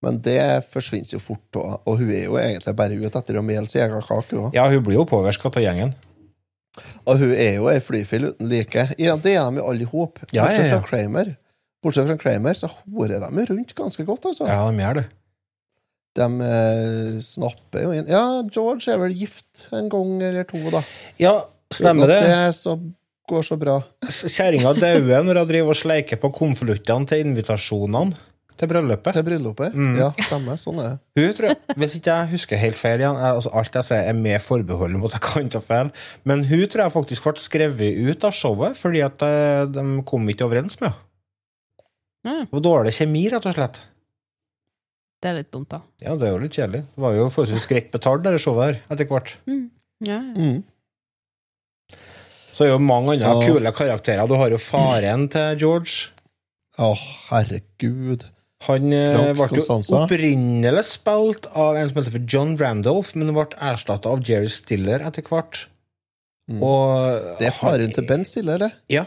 [0.00, 0.40] Men det
[0.72, 3.82] forsvinner jo fort, og, og hun er jo egentlig bare ute etter å mele sin
[3.84, 4.32] egen kake.
[4.32, 4.54] også.
[4.56, 5.92] Ja, hun blir jo påvirka av gjengen.
[7.04, 8.86] Og hun er jo ei flyfil uten like.
[8.96, 10.22] Ja, det er de jo alle i hop.
[10.30, 10.80] Ja, Bortsett ja, ja.
[10.80, 11.32] fra Kramer.
[11.84, 14.48] Bortsett fra Kramer, så horer de rundt ganske godt, altså.
[14.48, 15.06] Ja, de gjør det.
[16.18, 20.80] De eh, snapper jo inn Ja, George er vel gift en gang eller to, da.
[21.22, 21.34] Ja,
[21.74, 22.20] stemmer det.
[22.26, 22.76] det så,
[23.30, 23.78] går så bra.
[24.10, 28.26] Kjerringa dauer når hun driver og sleiker på konvoluttene til invitasjonene
[28.60, 29.14] til bryllupet.
[29.16, 29.76] Til bryllupet.
[29.76, 29.92] Mm.
[29.96, 30.58] Ja, stemmer.
[30.60, 30.96] Sånn er det.
[31.16, 34.42] Hun tror Hvis ikke jeg husker helt feil igjen, altså alt jeg sier er med
[34.44, 35.92] forbehold mot at jeg kan ta feil,
[36.28, 40.28] men hun tror jeg faktisk ble skrevet ut av showet fordi at eh, de kom
[40.28, 41.06] ikke overens med henne.
[42.20, 42.42] Mm.
[42.44, 43.80] Det var dårlig kjemi, rett og slett.
[45.20, 45.80] Det er litt dumt, da.
[46.04, 46.82] Ja, det er jo litt kjedelig.
[46.92, 49.32] Det var jo forholdsvis greit betalt, det showet her, etter hvert.
[50.04, 50.18] Ja.
[50.36, 50.60] Mm.
[52.60, 53.46] Så er jo mange andre Ja.
[53.48, 54.28] kule karakterer.
[54.28, 56.10] Du har jo faren til George.
[56.76, 56.92] Å,
[57.30, 58.26] herregud.
[58.66, 59.64] Han eh, ble jo
[59.96, 65.00] opprinnelig spilt av en som heter for John Randolph, men ble erstatta av Jerry Stiller
[65.08, 65.62] etter hvert.
[66.50, 66.60] Mm.
[66.60, 68.70] Og Det er faren til Ben Stiller, det.
[68.92, 69.06] Ja.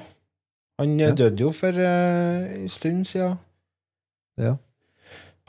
[0.82, 1.14] Han eh, Ja.
[1.14, 3.38] døde jo for uh, en stund siden.
[4.42, 4.56] Ja.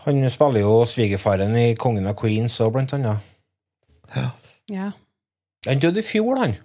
[0.04, 3.24] Han spiller jo svigerfaren i Kongen av Queens òg, blant annet.
[4.68, 4.92] ja.
[5.64, 6.58] Han døde i fjor, han.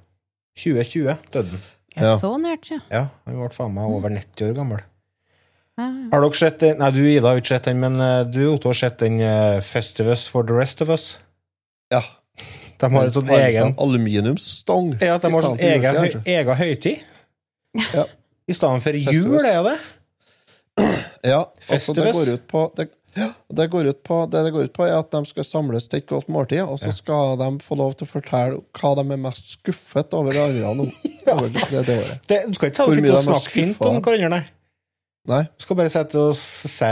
[0.58, 1.66] 2020 døde han.
[2.00, 2.14] Ja.
[2.22, 2.80] så nært, ja.
[2.93, 4.84] Ja, han ble faen meg over 90 år gammel.
[5.80, 5.88] ja.
[6.14, 6.78] Har dere sett den?
[6.80, 9.60] Nei, du Ida har ikke sett den, men eh, du Otto har sett den eh,
[9.66, 11.08] Festivus for the Rest of Us?
[11.91, 12.02] Ja.
[12.80, 14.93] De har en sånn egen Aluminiumsstang.
[15.04, 17.08] Ja, de har sånn stedet for egen, høy, egen høytid.
[17.93, 18.06] Ja.
[18.50, 19.78] I stedet for jul, er det?
[21.28, 22.86] Ja, altså det går ut på det,
[23.18, 25.88] ja, det, går ut på, det det går ut på, er at de skal samles
[25.89, 29.05] til et godt måltid, og så skal de få lov til å fortelle hva de
[29.16, 30.88] er mest skuffet over det andre nå.
[31.30, 32.22] Over det, det, det året.
[32.30, 34.45] det du skal ikke sitte og snakke fint om hverandre, nei.
[35.30, 36.88] Nei, Du skal bare sitte og si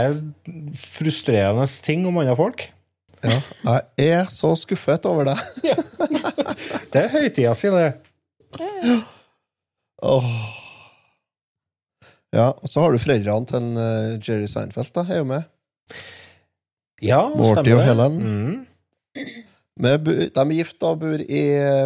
[0.78, 2.68] frustrerende ting om andre folk.
[3.24, 3.40] ja,
[3.98, 5.38] jeg er så skuffet over det.
[6.92, 7.88] Det er høytida si, det.
[10.06, 10.30] Åh.
[12.34, 15.48] Ja, og så har du foreldrene til eh, Jerry Seinfeld, da, er jo med.
[17.04, 17.88] Ja, Morty stemmer og.
[17.88, 18.18] Helen.
[18.18, 19.24] Mm.
[19.78, 19.92] De
[20.42, 21.42] er gift og bor i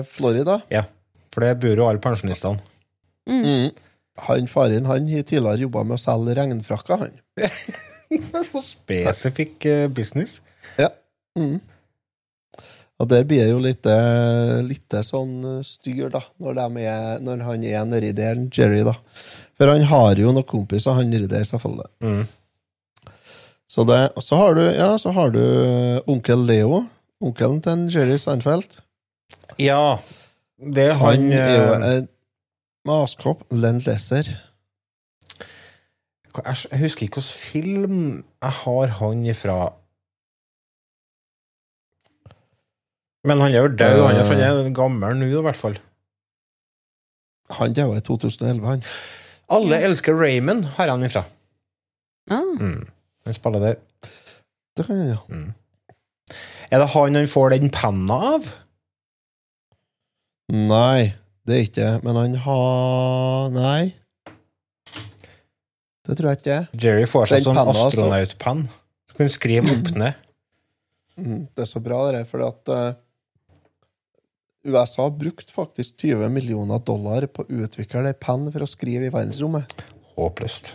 [0.09, 0.61] Florida.
[0.72, 0.86] Ja,
[1.32, 2.61] for det bor jo alle pensjonistene.
[3.28, 3.72] Mm.
[4.26, 7.18] Han faren han har tidligere jobba med å selge regnfrakker, han.
[8.50, 10.40] Så spesifikk eh, business.
[10.76, 10.90] Ja.
[11.38, 11.61] Mm.
[13.00, 17.46] Og det blir jo litt, eh, litt sånn eh, styr, da, når, de er, når
[17.48, 18.94] han er nedi der, Jerry, da.
[19.59, 21.88] For han har jo noen kompiser, han nedi der, selvfølgelig.
[22.05, 22.22] Mm.
[23.73, 26.83] Så, det, så har du, ja, så har du eh, onkel Leo,
[27.25, 28.83] onkelen til Jerry Seinfeld.
[29.57, 29.97] Ja,
[30.61, 32.09] det er Han, han, er jo eh, en
[32.89, 34.29] maskopp, Len Lesser.
[36.33, 38.05] Jeg husker ikke hvilken film
[38.43, 39.59] jeg har han ifra.
[43.25, 45.81] Men han er jo død, han er, han er gammel nå, i hvert fall.
[47.57, 48.83] Han døde i 2011, han.
[49.53, 51.25] Alle elsker Raymond, har han ifra.
[52.29, 52.43] Ah.
[52.61, 52.83] Mm.
[53.27, 53.81] Han spiller der.
[54.77, 55.41] Det kan jeg, ja.
[56.73, 58.47] Er det han han får den penna av?
[60.53, 61.12] Nei,
[61.49, 61.93] det er ikke det.
[62.07, 63.83] Men han har Nei.
[66.03, 66.59] Det tror jeg ikke.
[66.83, 67.87] Jerry får seg Den sånn altså.
[67.93, 68.64] astronautpenn.
[69.07, 70.18] Så kan du skrive opp ned.
[71.20, 72.99] Mm, Det er så bra, det der, fordi at eh,
[74.73, 79.12] USA brukte faktisk 20 millioner dollar på å utvikle ei penn for å skrive i
[79.14, 79.77] verdensrommet.
[80.16, 80.73] Håpløst.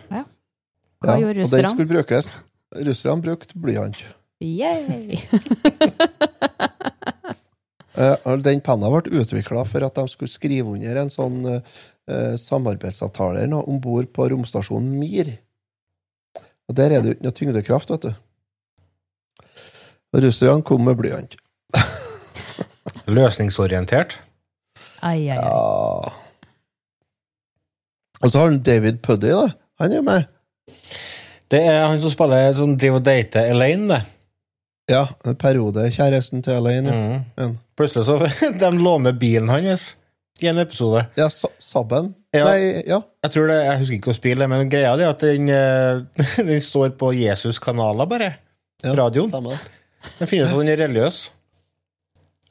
[1.03, 2.31] Hva Ja, gjorde Og den skulle brukes.
[2.75, 4.03] Russerne brukte blyant.
[4.41, 5.21] Yay!
[7.97, 13.47] Eh, Den penna ble utvikla for at de skulle skrive under en sånn uh, samarbeidsavtale
[13.57, 15.31] om bord på romstasjonen Mir.
[16.69, 18.13] Og Der er det jo ikke noe tyngdekraft, vet du.
[20.13, 21.39] Og russerne kom med blyant.
[23.17, 24.19] Løsningsorientert.
[25.01, 25.41] Ai, ai, ai.
[25.41, 26.13] Ja.
[28.21, 29.47] Og så har han David Puddy, da.
[29.81, 30.29] Han er jo med.
[31.51, 34.01] Det er han som spiller som driver og dater Elaine, det.
[34.87, 36.91] Ja, Periodekjæresten periode kjæresten til Elaine.
[36.91, 37.23] Mm.
[37.37, 37.47] Ja.
[37.77, 38.17] Plutselig så
[38.61, 39.95] de låner bilen hans
[40.41, 41.05] i en episode.
[41.17, 42.13] Ja, Sa- Sabben.
[42.35, 42.45] Ja.
[42.45, 43.01] Nei, ja.
[43.25, 46.03] Jeg tror det, jeg husker ikke å spille, men greia er at den, eh,
[46.51, 48.29] den står på Jesus-kanaler, bare.
[48.83, 48.93] ja.
[48.95, 49.31] Radioen.
[49.31, 49.59] Stemmer.
[50.19, 51.21] Den finnes at den er religiøs.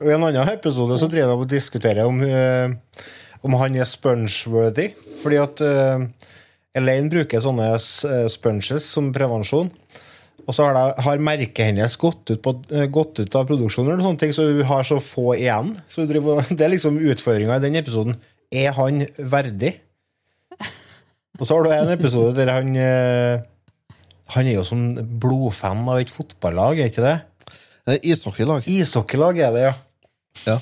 [0.03, 2.75] Og I en annen episode så driver de og diskuterer om, eh,
[3.47, 4.91] om han er spongeworthy.
[5.23, 6.05] Fordi at eh,
[6.77, 9.71] Elaine bruker sånne eh, sponges som prevensjon.
[10.47, 13.95] Og så har, det, har merket hennes gått ut, på, eh, gått ut av produksjonen,
[13.95, 15.75] eller sånne ting, så hun har så få igjen.
[15.91, 18.19] Så driver, det er liksom utfordringa i den episoden.
[18.55, 19.75] Er han verdig?
[21.37, 23.43] Og så har du en episode der han eh,
[24.33, 24.87] Han er jo som
[25.21, 27.19] blodfan av et fotballag, er ikke det?
[27.87, 28.65] Det er Ishockeylag.
[28.71, 29.75] Ishockeylag er det, ja.
[30.47, 30.57] Ja.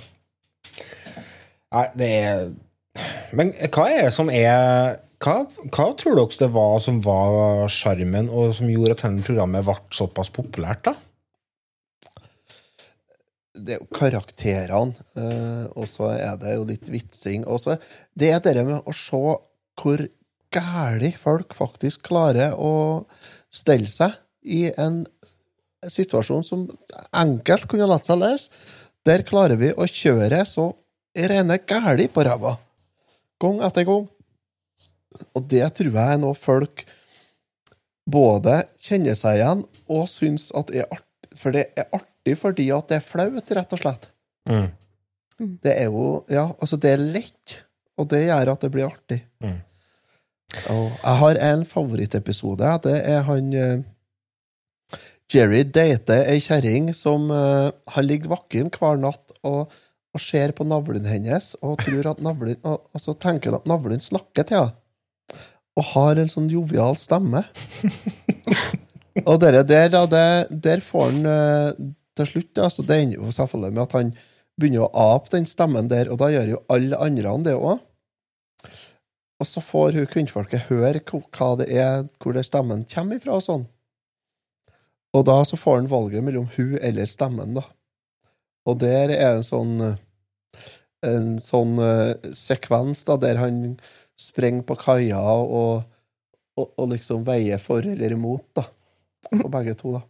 [1.74, 2.42] Nei, det er
[3.34, 5.38] Men hva er det som er hva,
[5.72, 9.76] hva tror dere det var som var sjarmen, og som gjorde at dette programmet ble
[9.96, 10.94] såpass populært, da?
[13.54, 17.46] det er jo karakterene, eh, og så er det jo litt vitsing.
[17.46, 17.78] Og så
[18.18, 19.20] det er det med å se
[19.80, 20.04] hvor
[20.54, 23.04] gæli folk faktisk klarer å
[23.54, 25.02] stelle seg i en
[25.84, 26.66] situasjon som
[27.14, 28.50] enkelt kunne latt seg løse.
[29.06, 30.70] Der klarer vi å kjøre så
[31.14, 32.56] rene gæli på ræva.
[33.42, 34.08] Gang etter gang.
[35.34, 36.84] Og det tror jeg er noe folk
[38.04, 41.10] både kjenner seg igjen og syns at er artig.
[41.34, 44.08] For det er artig fordi at det er flaut, rett og slett.
[44.48, 44.68] Mm.
[45.64, 47.56] Det er jo Ja, altså, det er lett,
[47.98, 49.22] og det gjør at det blir artig.
[49.42, 49.58] Mm.
[50.70, 52.70] Og jeg har en favorittepisode.
[52.84, 53.82] Det er han eh,
[55.32, 59.72] Jerry dater ei kjerring som uh, Han ligger våken hver natt og,
[60.14, 63.70] og ser på navlen hennes og tror at navlen og, og så tenker han at
[63.70, 64.76] navlen snakker til henne.
[65.74, 67.42] Og har en sånn jovial stemme.
[69.28, 73.74] og dere der, der, der får han eh, til slutt altså Det ender jo selvfølgelig
[73.74, 74.12] med at han
[74.60, 77.82] begynner å ape den stemmen der, og da gjør jo alle andre det òg.
[79.42, 83.42] Og så får hun kvinnfolket høre hva det er, hvor det stemmen kommer ifra, og
[83.42, 83.64] sånn.
[85.14, 87.66] Og da så får han valget mellom hun eller stemmen, da.
[88.70, 89.74] Og der er en sånn
[91.04, 93.74] en sånn uh, sekvens da, der han
[94.20, 95.84] sprenger på kaia og,
[96.58, 98.66] og, og liksom veier for eller imot, da.
[99.30, 100.04] På begge to, da.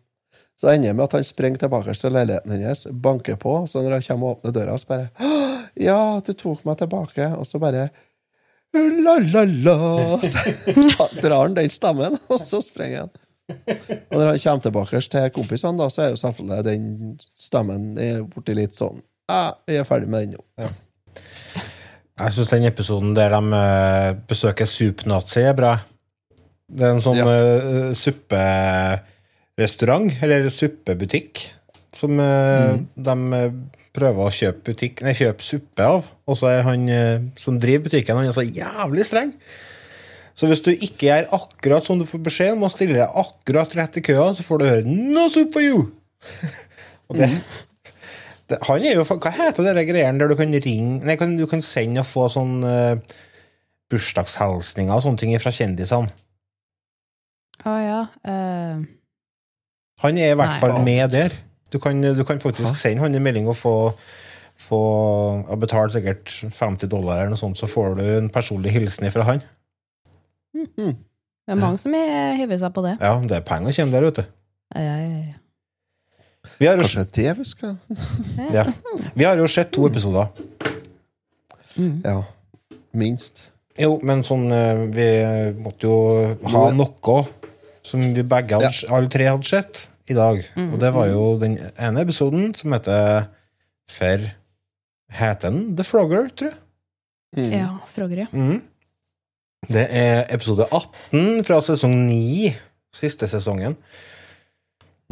[0.54, 3.96] Så det ender med at han springer tilbake til leiligheten hennes, banker på, så når
[3.96, 5.32] han kommer og åpner døra, så bare
[5.80, 7.26] Ja, du tok meg tilbake.
[7.34, 7.88] Og så bare
[8.74, 9.74] La-la-la
[10.22, 13.12] Så drar han den stemmen, og så sprenger han.
[14.10, 16.88] Og når han kommer tilbake til kompisene, da, så er jo selvfølgelig den
[17.20, 17.90] stemmen
[18.32, 20.70] borti litt sånn Ja, jeg er ferdig med den nå.
[22.14, 25.72] Jeg syns den episoden der de eh, besøker Soup-Nazi, er bra.
[26.70, 27.26] Det er en sånn Ja.
[27.26, 31.50] eh, supperestaurant, eller suppebutikk,
[31.94, 32.86] som mm.
[32.94, 33.50] de eh,
[33.94, 36.06] prøver å kjøpe, butikk, nei, kjøpe suppe av.
[36.26, 39.32] Og så er han eh, som driver butikken, han er så jævlig streng.
[40.34, 43.70] Så hvis du ikke gjør akkurat som du får beskjed om, og stiller deg akkurat
[43.78, 45.84] rett i køa, så får du høre 'No soup for you'!
[47.08, 47.28] og det,
[48.50, 51.46] det, han er jo, Hva heter det greiene der du kan ringe Nei, kan, du
[51.50, 52.98] kan sende og få sånn uh,
[53.92, 56.12] bursdagshilsninger og sånne ting fra kjendisene?
[57.64, 58.00] Å ja.
[58.26, 58.84] Uh...
[60.04, 60.60] Han er i hvert Nei.
[60.60, 61.36] fall med der.
[61.72, 63.74] Du kan, du kan faktisk sende han en melding og få,
[64.60, 64.80] få
[65.40, 69.24] og betale sikkert 50 dollar eller noe sånt, så får du en personlig hilsen fra
[69.30, 69.40] han.
[70.54, 72.98] det er mange som er- hiver seg på det.
[73.00, 74.36] Ja, det er penger som kommer der, vet du.
[74.74, 75.40] Ja, ja, ja.
[76.58, 77.76] Vi har, jo, Kanskje det vi skal
[78.54, 78.64] ja.
[79.14, 80.28] vi har jo sett to episoder.
[82.04, 82.20] Ja.
[82.94, 83.48] Minst.
[83.80, 85.08] Jo, men sånn eh, Vi
[85.58, 85.96] måtte jo
[86.52, 87.16] ha noe
[87.84, 90.38] som vi begge hadde, alle tre hadde sett i dag.
[90.56, 93.26] Og det var jo den ene episoden som heter
[93.90, 94.30] For
[95.14, 96.60] Heter den The Frogger, tror jeg?
[97.36, 97.50] Mm.
[97.52, 98.26] ja Frogger, ja.
[98.32, 98.62] Mm.
[99.68, 102.50] Det er episode 18 fra sesong 9,
[102.94, 103.76] siste sesongen.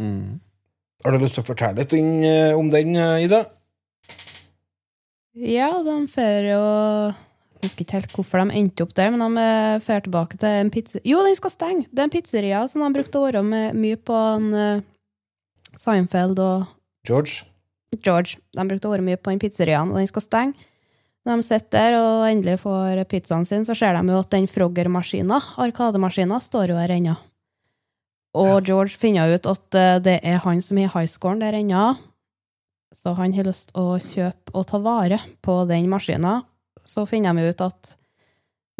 [0.01, 0.39] Mm.
[1.03, 3.43] Har du lyst til å fortelle litt eh, om den, eh, Ida?
[5.33, 6.65] Ja, de fører jo
[7.63, 9.45] Jeg husker ikke helt hvorfor de endte opp der, men de
[9.83, 10.99] fører tilbake til en pizza...
[11.07, 11.87] Jo, den skal stenge!
[11.91, 14.83] Det er en pizzeria som de brukte å være med mye på en, eh,
[15.79, 16.69] Seinfeld og
[17.07, 17.47] George?
[18.03, 18.39] George.
[18.55, 20.69] De brukte å være mye på den pizzeriaen, og den skal stenge.
[21.23, 24.47] Når de sitter der og endelig får pizzaen sin, så ser de jo at den
[24.51, 27.15] Frogger-maskina, arkademaskina, står jo her ennå.
[28.33, 31.91] Og George finner ut at eh, det er han som er i highscoren der ennå.
[32.93, 36.39] Så han har lyst å kjøpe og ta vare på den maskina.
[36.85, 37.95] Så finner de ut at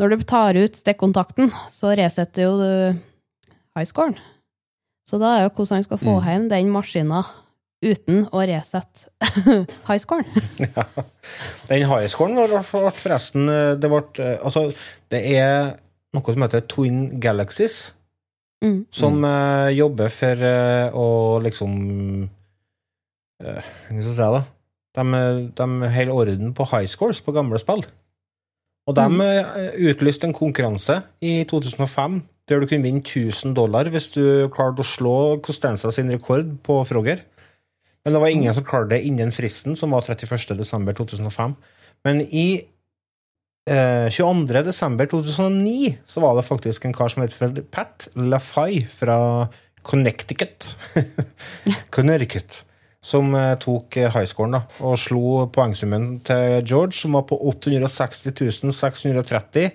[0.02, 3.02] når du tar ut stikkontakten, så resetter jo du
[3.78, 4.18] highscoren.
[5.10, 6.26] Så da er jo hvordan han skal få Mm.
[6.28, 7.22] hjem den maskina
[7.84, 9.10] uten å resette
[9.90, 10.26] highscoren.
[11.70, 12.62] Den highscoren ble ble
[12.96, 14.70] forresten eh, det, ble, eh, altså,
[15.12, 15.74] det er
[16.16, 17.92] noe som heter Twin Galaxies,
[18.64, 18.86] Mm.
[18.96, 21.08] som uh, jobber for uh, å
[21.44, 21.74] liksom
[23.44, 24.44] uh, Hva skal jeg si, da?
[24.94, 25.24] De,
[25.58, 27.84] de holder orden på high scores på gamle spill.
[28.88, 29.30] Og de Mm.
[29.90, 34.88] utlyste en konkurranse i 2005 der du kunne vinne 1000 dollar hvis du klarte å
[34.88, 37.24] slå Costanza sin rekord på Frogger.
[38.04, 40.58] Men det var ingen som klarte det innen fristen, som var 31.
[40.60, 41.56] desember 2005.
[42.04, 42.64] Men i
[43.70, 44.64] eh, 22.
[44.66, 49.48] desember 2009 så var det faktisk en kar som het for Pat LaFay fra
[49.84, 50.78] Connecticut.
[51.96, 52.64] Connecticut.
[53.04, 58.72] Som eh, tok eh, highscoren da, og slo poengsummen til George, som var på 860
[58.72, 59.72] 630.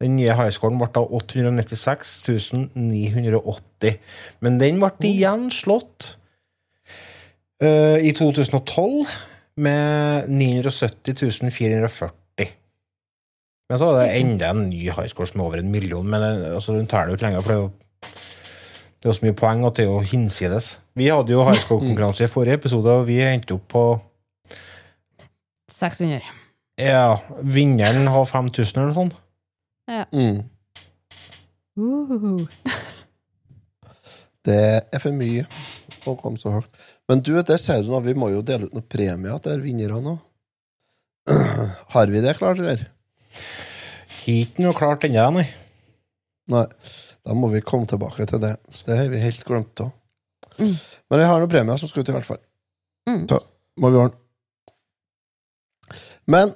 [0.00, 3.98] Den nye highscoren ble da 896 980.
[4.40, 6.14] Men den ble igjen slått
[7.60, 9.12] uh, i 2012
[9.60, 12.16] med 970 440.
[13.70, 16.06] Men så er det enda en ny highscore som er over en million.
[16.10, 16.20] Men
[16.56, 17.70] altså, hun teller jo ikke lenger, for det er jo,
[18.98, 20.66] det er jo så mye poeng at det er jo hinsides.
[20.98, 23.84] Vi hadde jo highscore-konkurranse i forrige episode, og vi endte opp på
[25.78, 26.18] 600.
[26.82, 29.14] Ja, vinneren har 5000 eller noe sånt.
[30.10, 30.42] Mm.
[31.78, 32.42] Uhuhu.
[34.46, 35.44] Det er for mye
[36.08, 36.70] å komme så høyt.
[37.10, 40.00] Men du, der ser du nå, vi må jo dele ut noen premier til vinnerne
[40.02, 40.14] nå.
[41.94, 42.88] Har vi det klart, eller?
[44.30, 45.46] Ikke noe klart ennå, nei.
[46.50, 46.66] Nei.
[47.26, 48.54] Da må vi komme tilbake til det.
[48.86, 49.90] Det har vi helt glemt òg.
[50.60, 50.74] Mm.
[51.10, 52.40] Men jeg har noen premier som skal ut, i hvert fall.
[53.08, 53.22] Mm.
[53.30, 53.38] Så
[53.80, 54.18] må vi ordne.
[56.30, 56.52] Men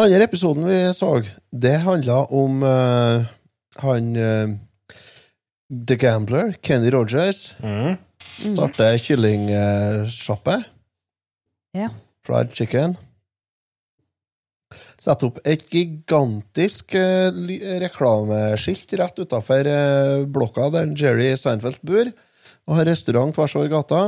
[0.00, 1.10] andre episoden vi så,
[1.52, 3.26] det handla om uh,
[3.82, 4.56] han uh,
[5.70, 7.96] The Gambler, Kenny Rogers, Mm.
[8.56, 10.58] starter kyllingsjappe.
[11.76, 11.88] Ja.
[12.26, 12.96] Fried chicken.
[15.06, 17.30] Sette opp et gigantisk eh,
[17.78, 22.10] reklameskilt rett utafor eh, blokka der Jerry Seinfeld bor,
[22.66, 24.00] og har restaurant tvers over gata.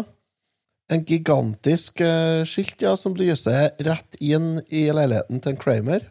[0.91, 6.09] En gigantisk eh, skilt ja, som lyser rett inn i leiligheten til en Kramer.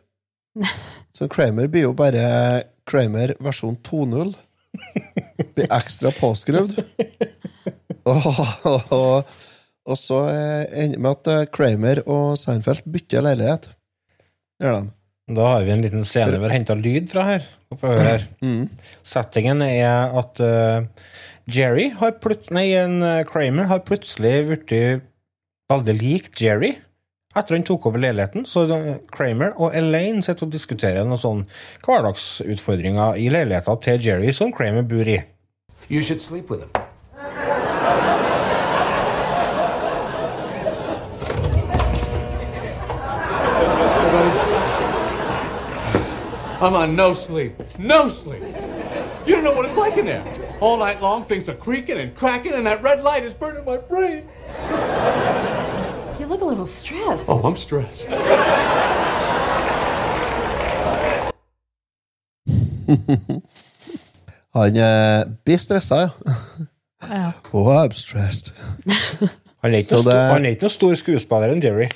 [1.18, 2.24] Så Kramer blir jo bare
[2.88, 4.36] Kramer versjon 2.0.
[5.58, 6.78] Blir ekstra påskrudd.
[8.08, 8.28] Og,
[8.96, 9.32] og,
[9.84, 13.68] og, så ender med at Kramer og Seinfeld bytter leilighet.
[14.62, 14.94] Gjør de.
[15.38, 17.48] Da har vi en liten scene vi har henta lyd fra her.
[17.84, 18.24] Her.
[18.40, 18.70] Mm.
[19.04, 20.88] Settingen er at uh,
[21.52, 24.74] Jerry har plut Nei, en eh, Kramer har plutselig blitt
[25.72, 26.74] veldig lik Jerry
[27.38, 28.48] etter han tok over leiligheten.
[28.48, 31.46] Så eh, Kramer og Elaine sitter og diskuterer noen sånn
[31.86, 35.22] hverdagsutfordringer i leiligheten til Jerry, som Kramer bor i.
[35.88, 36.87] You should sleep with him.
[46.60, 47.54] I'm on no sleep.
[47.78, 48.42] No sleep.
[49.26, 50.24] You don't know what it's like in there.
[50.60, 53.78] All night long, things are creaking and cracking, and that red light is burning my
[53.78, 54.28] brain.
[56.20, 57.26] You look a little stressed.
[57.28, 58.10] Oh, I'm stressed.
[64.54, 66.10] Han eh, blir stressa, ja.
[67.10, 67.32] Ja.
[67.52, 68.54] Oh, I'm stressed.
[69.62, 71.88] Han er ikke Så noe, sto- det- han er ikke noe stor skuespiller enn Jerry.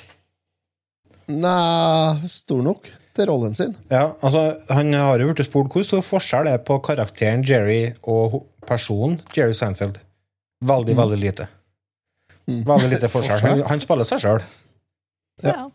[1.30, 3.74] Nei, stor nok til rollen sin.
[3.90, 7.92] Ja, altså, Han har jo blitt spurt hvor stor forskjell det er på karakteren Jerry
[8.08, 9.98] og personen Jerry Seinfeld.
[10.62, 11.48] Veldig, veldig lite.
[12.46, 13.42] Veldig lite forskjell.
[13.44, 14.42] Han, han spiller seg sjøl.
[15.42, 15.66] Ja.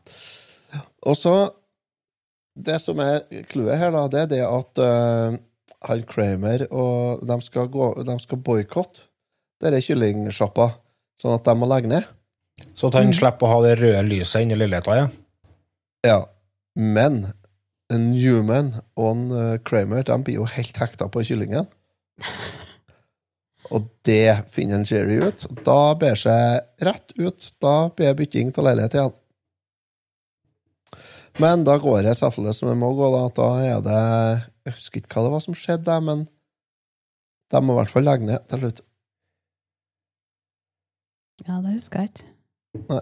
[1.08, 1.38] Og så
[2.58, 3.20] Det som er
[3.52, 5.36] clouet her, da, det er det at uh,
[5.86, 9.04] han Kramer og de skal, gå, de skal boikotte
[9.62, 10.72] denne kyllingsjappa,
[11.22, 12.08] sånn at de må legge ned.
[12.74, 14.98] Så at han slipper å ha det røde lyset inni leiligheta.
[14.98, 15.06] Ja.
[16.08, 16.18] Ja.
[16.78, 17.24] Men
[17.90, 21.68] Newman og en, eh, Kramer de blir jo helt hekta på kyllingen.
[23.74, 25.45] Og det finner en Jerry ut.
[25.66, 27.54] Da ber seg rett ut.
[27.60, 29.16] Da blir bytting av leilighet igjen.
[31.38, 33.10] Men da går det selvfølgelig som det må gå.
[33.14, 34.02] Da, da er det
[34.68, 36.26] Jeg husker ikke hva det var som skjedde, men
[37.52, 38.82] de må i hvert fall legge ned til slutt.
[41.45, 42.98] Ja, det husker jeg ikke.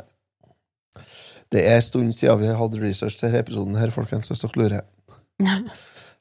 [1.54, 4.60] Det er en stund siden vi hadde research til denne episoden, her, folkens, hvis dere
[4.62, 4.86] lurer.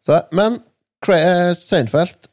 [0.04, 0.58] Så, men
[1.04, 2.28] Cra- Seinfeld,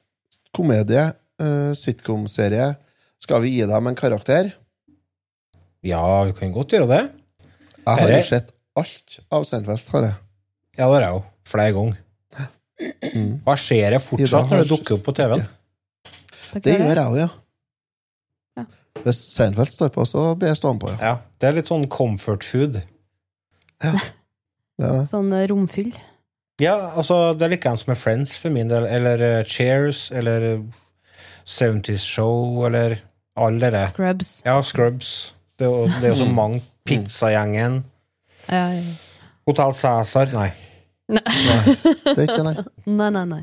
[0.55, 1.05] komedie,
[1.41, 2.73] uh, sitcom-serie,
[3.21, 4.51] skal vi gi dem en karakter?
[5.87, 7.01] Ja, vi kan godt gjøre det.
[7.81, 10.15] Jeg har jo sett alt av Seinfeld, har jeg.
[10.77, 11.23] Ja, det har jeg jo.
[11.51, 11.97] Flere ganger.
[13.45, 15.43] Hva skjer det fortsatt når det dukker opp på TV-en?
[16.61, 17.27] Det gjør jeg òg, ja.
[18.95, 19.03] Ja.
[19.07, 20.97] Hvis Seinfeld står på, så blir jeg stående på, ja.
[21.01, 22.81] Ja, det er litt sånn comfort food.
[24.81, 25.09] Det er det.
[25.11, 25.91] Sånn eh, romfyll.
[26.61, 30.63] Ja, altså, det er likeens med Friends for min del, eller uh, Cheers, eller eh,
[31.45, 32.95] 70's Show, eller
[33.37, 33.83] alle det.
[33.91, 34.31] Scrubs.
[34.45, 35.11] Ja, Scrubs.
[35.59, 36.63] Det er jo, det er jo så mange.
[36.89, 37.83] Pizzagjengen.
[38.47, 38.81] Ja, ja.
[39.49, 40.33] Hotell Cæsar.
[40.33, 40.49] Nei.
[41.11, 42.55] Det er ikke nei.
[43.01, 43.41] Nei, nei, nei.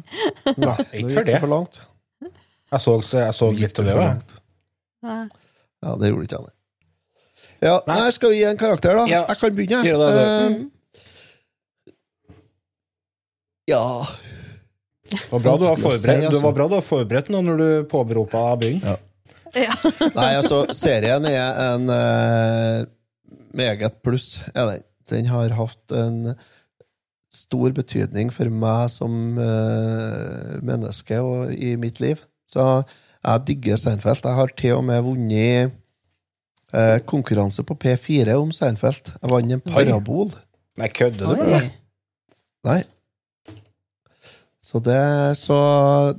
[0.56, 0.74] nei.
[1.02, 1.38] Ikke for det.
[1.42, 1.80] for langt.
[2.72, 4.37] Jeg så, jeg så litt av det.
[5.02, 5.08] Ja.
[5.08, 5.28] nei.
[5.84, 6.54] Ja, det gjorde ikke jeg, nei.
[7.58, 9.04] Ja, nei, skal vi gi en karakter, da?
[9.10, 9.22] Ja.
[9.30, 9.82] Jeg kan begynne.
[9.86, 10.58] Ja, det, Eh,
[13.68, 13.82] ja
[15.08, 16.52] Det var bra du var forberedt, si, forberedt, altså.
[16.68, 18.82] du var forberedt nå når du påberopa byen.
[18.84, 18.96] Ja.
[20.18, 22.84] Nei, altså, serien er en uh,
[23.56, 24.84] meget pluss, Ja, den.
[25.08, 26.34] Den har hatt en
[27.32, 32.20] stor betydning for meg som uh, menneske og i mitt liv.
[32.44, 32.82] Så
[33.24, 34.24] jeg digger Seinfeld.
[34.24, 35.72] Jeg har til og med vunnet
[36.74, 39.10] eh, konkurranse på P4 om Seinfeld.
[39.16, 40.30] Jeg vant en parabol.
[40.78, 41.72] Nei, kødder du med meg?
[42.68, 42.80] Nei.
[44.68, 45.00] Så det,
[45.40, 45.56] så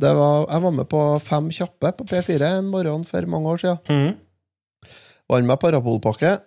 [0.02, 3.62] det var Jeg var med på Fem kjappe på P4 en morgen for mange år
[3.62, 3.78] siden.
[3.90, 4.90] Mm.
[5.30, 6.40] Vant meg parabolpakke.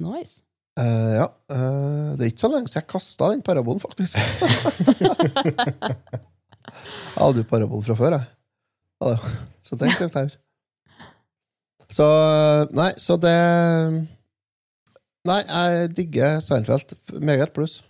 [0.00, 0.40] Nice.
[0.80, 1.26] Eh, ja.
[1.52, 4.16] eh, det er ikke så lenge siden jeg kasta den parabolen, faktisk.
[7.10, 8.39] jeg hadde jo parabol fra før, jeg.
[9.00, 10.36] Ja, det- Så det er en karakter.
[11.90, 12.06] Så
[12.72, 13.36] Nei, så det
[15.28, 16.94] Nei, jeg digger Seinfeld.
[17.20, 17.82] Meget pluss.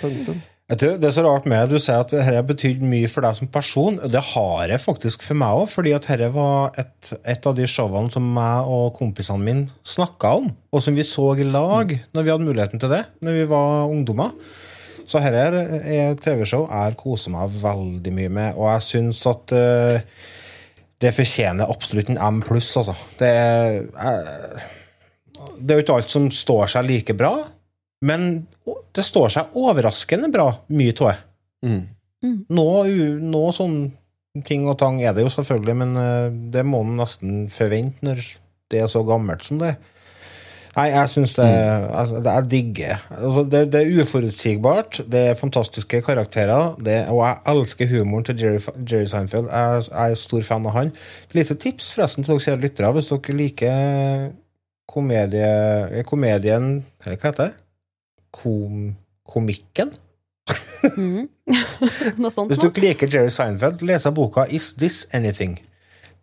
[0.00, 0.38] Punktum.
[0.70, 3.22] Jeg tror det er så rart med Du sier at dette har betydd mye for
[3.22, 3.98] deg som person.
[4.10, 7.66] Det har det faktisk for meg òg, fordi at dette var et, et av de
[7.70, 12.22] showene som meg og kompisene mine snakka om, og som vi så i lag når
[12.26, 14.32] vi hadde muligheten til det, når vi var ungdommer.
[15.06, 20.00] Så dette er TV-show jeg koser meg veldig mye med, og jeg syns at uh,
[21.02, 22.94] det fortjener absolutt en M pluss, altså.
[23.20, 24.64] Det er, eh,
[25.60, 27.34] det er jo ikke alt som står seg like bra,
[28.06, 28.46] men
[28.96, 31.16] det står seg overraskende bra, mye av det.
[31.68, 31.82] Mm.
[32.56, 33.76] Noe, u- noe sånn
[34.48, 38.24] ting og tang er det jo selvfølgelig, men eh, det må man nesten forvente når
[38.72, 39.76] det er så gammelt som det.
[40.76, 43.60] Nei, jeg syns det, altså, det Jeg digger altså, det.
[43.72, 49.08] Det er uforutsigbart, det er fantastiske karakterer, det, og jeg elsker humoren til Jerry, Jerry
[49.08, 49.48] Seinfeld.
[49.48, 50.92] Jeg, jeg er stor fan av han.
[51.28, 54.28] Et lite tips forresten til dere lyttere, hvis dere liker
[54.86, 56.68] komedie, komedien
[57.04, 57.52] Eller hva heter det?
[58.36, 58.90] Kom,
[59.26, 59.96] komikken?
[60.96, 61.24] Mm.
[62.20, 65.56] Noe sånt Hvis dere liker Jerry Seinfeld, leser boka Is This Anything?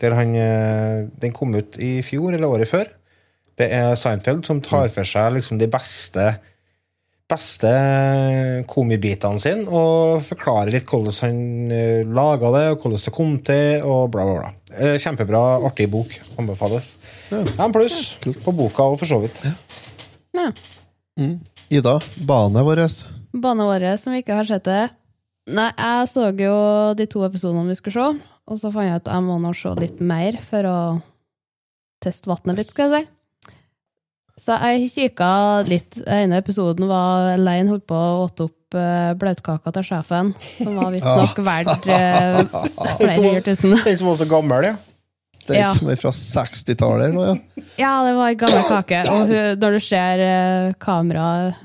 [0.02, 2.90] Der han, eh, den kom ut i fjor eller året før.
[3.60, 6.32] Det er Seinfeld som tar for seg liksom de beste
[7.34, 7.70] beste
[8.70, 11.38] komibitene sine og forklarer litt hvordan han
[11.72, 14.52] uh, laga det, og hvordan det kom til, og bla, bla, bla.
[14.74, 16.14] Eh, Kjempebra, artig bok.
[16.42, 16.98] Anbefales.
[17.32, 19.40] En pluss på boka og for så vidt.
[20.34, 20.50] Ja.
[21.74, 21.96] Ida,
[22.28, 22.84] bane vår.
[23.34, 24.84] Bane vår, som vi ikke har sett det.
[25.54, 26.54] Nei, jeg så jo
[26.98, 29.52] de to episodene vi skulle se, og så fant jeg ut at jeg må nå
[29.58, 30.78] se litt mer for å
[32.04, 33.12] teste vannet litt, skal jeg si.
[34.42, 35.28] Så jeg kikka
[35.68, 36.00] litt.
[36.00, 38.78] Den ene episoden var Lein holdt på å åte opp
[39.22, 42.40] bløtkaka til sjefen, som var visstnok verdt uh,
[42.98, 43.76] flere hundre tusen.
[43.86, 44.74] Den som var så gammel, ja.
[45.46, 45.68] Den Ja.
[45.76, 47.36] som er fra 60-tallet nå, ja.
[47.78, 49.04] Ja, det var ei gammel kake.
[49.12, 51.60] Og hun, når du ser uh, kameraet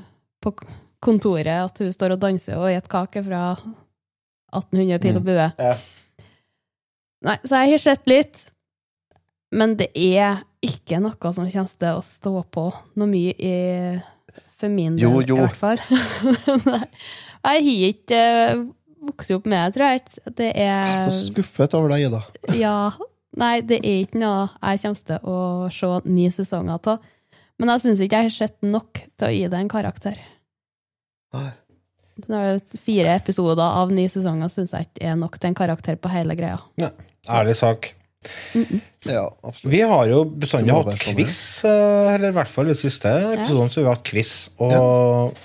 [0.44, 0.52] på
[1.00, 3.42] kontoret, at hun står og danser og spiser kake fra
[4.52, 5.48] 1800 pil og bue.
[5.56, 5.74] Ja.
[7.28, 8.44] Nei, så jeg har sett litt,
[9.54, 12.64] men det er ikke noe som kommer til å stå på
[12.98, 13.52] noe mye i
[14.58, 15.36] For min del, Jo, jo.
[15.38, 15.82] i hvert fall.
[16.72, 16.82] Nei.
[17.38, 18.22] Jeg har ikke
[18.58, 18.64] uh,
[19.08, 20.32] vokst opp med det, tror jeg ikke.
[20.40, 22.22] Det er så skuffet over deg, Ida.
[22.64, 22.90] ja,
[23.38, 25.38] nei, det er ikke noe jeg kommer til å
[25.72, 27.06] se ni sesonger av.
[27.58, 30.18] Men jeg syns ikke jeg har sett nok til å gi det en karakter.
[31.38, 31.48] Nei.
[32.26, 35.58] Nå er det fire episoder av ni sesonger syns jeg ikke er nok til en
[35.58, 36.58] karakter på hele greia.
[37.30, 37.92] Ærlig sak.
[39.06, 39.72] Ja, absolutt.
[39.72, 43.12] Vi har jo bestandig hatt sånn, quiz, eh, eller i hvert fall i det siste
[43.34, 44.32] episodene så vi har hatt quiz.
[44.64, 45.38] Og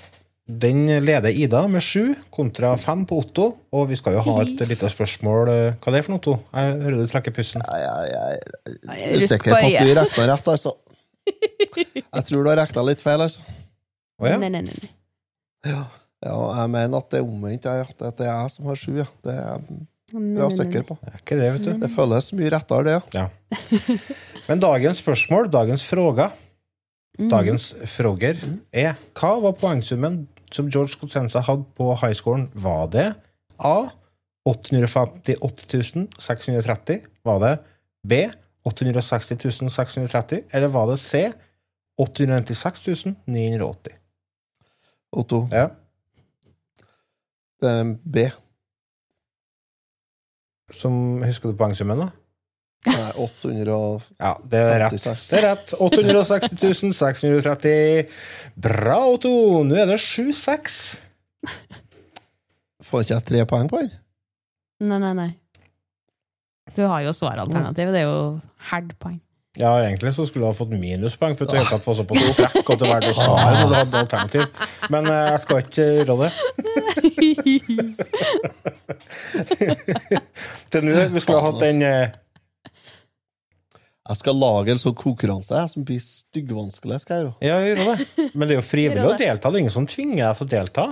[0.44, 3.46] den leder Ida med sju kontra fem på Otto.
[3.72, 5.52] Og vi skal jo ha et lite spørsmål.
[5.78, 6.36] Hva er det for noe, Otto?
[6.52, 7.64] Jeg hører du trekker pusten.
[7.64, 10.74] Jeg, jeg, jeg, jeg er usikker på at du regna rett, altså.
[12.04, 13.40] Jeg tror du har regna litt feil, altså.
[14.20, 14.36] Oh, ja?
[14.38, 14.90] Nei, nei, nei.
[15.64, 15.86] Ja,
[16.24, 17.64] jeg mener at det er omvendt.
[17.66, 18.92] At det er jeg som har sju.
[19.00, 19.06] Ja.
[19.24, 19.80] Det er jeg
[20.14, 20.96] bra sikker på.
[21.02, 21.72] Det er ikke det, vet du.
[21.82, 23.18] Det føles mye rettere, det.
[23.18, 23.28] ja.
[24.48, 26.30] Men dagens spørsmål, dagens fråga,
[27.14, 27.28] Mm.
[27.30, 28.40] dagens fråger,
[28.74, 30.16] er hva var poengsummen
[30.50, 32.48] som George Cosenza hadde på highscoren?
[32.58, 33.04] Var det
[33.62, 33.88] A.
[34.44, 37.04] 858 630?
[37.24, 37.52] Var det
[38.02, 38.18] B.
[38.66, 39.38] 860
[39.70, 40.42] 630?
[40.50, 41.30] Eller var det C.
[42.02, 43.94] 896 980?
[45.14, 45.68] Otto, Ja.
[47.62, 48.26] det er B.
[50.72, 52.10] Som, husker du poengsummen, da?
[52.84, 54.96] Nei, 800 og Ja, det er rett.
[55.00, 55.28] 56.
[55.30, 55.74] Det er rett.
[55.80, 58.10] 860 630.
[58.66, 59.32] Bra, Otto!
[59.64, 60.78] Nå er det 7-6.
[62.84, 63.94] Får ikke jeg tre poeng på den?
[64.84, 65.30] Nei, nei, nei.
[66.76, 67.92] Du har jo svaralternativet.
[67.94, 68.18] Det er jo
[68.70, 69.20] herdpoeng.
[69.54, 72.70] Ja, egentlig så skulle du ha fått minuspoeng for at du ikke var såpass frekk
[72.74, 74.42] at du valgte å svare når du hadde alternativ.
[74.90, 76.30] Men eh, jeg skal ikke gjøre det.
[80.74, 82.10] Til nå, vi skulle ha hatt den eh,
[84.10, 86.98] Jeg skal lage en sånn konkurranse jeg, som blir styggvanskelig.
[87.06, 87.38] skal jeg gjøre.
[87.46, 87.98] Ja, gjøre det.
[88.34, 89.46] Men det er jo frivillig å delta.
[89.48, 90.84] Det er ingen som tvinger deg til å delta.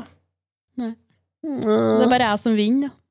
[0.80, 0.92] Nei.
[1.42, 3.01] Det er bare jeg som vinner, da.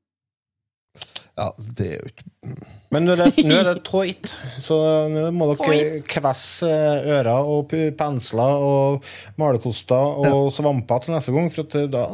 [1.40, 1.48] Ja,
[1.78, 2.56] det er jo ikke
[2.92, 4.78] Men nå er det, nå er det tåit, så
[5.12, 9.08] nå må dere kvesse ører og pensler og
[9.42, 11.52] malerkoster og svamper til neste gang.
[11.54, 12.06] For at da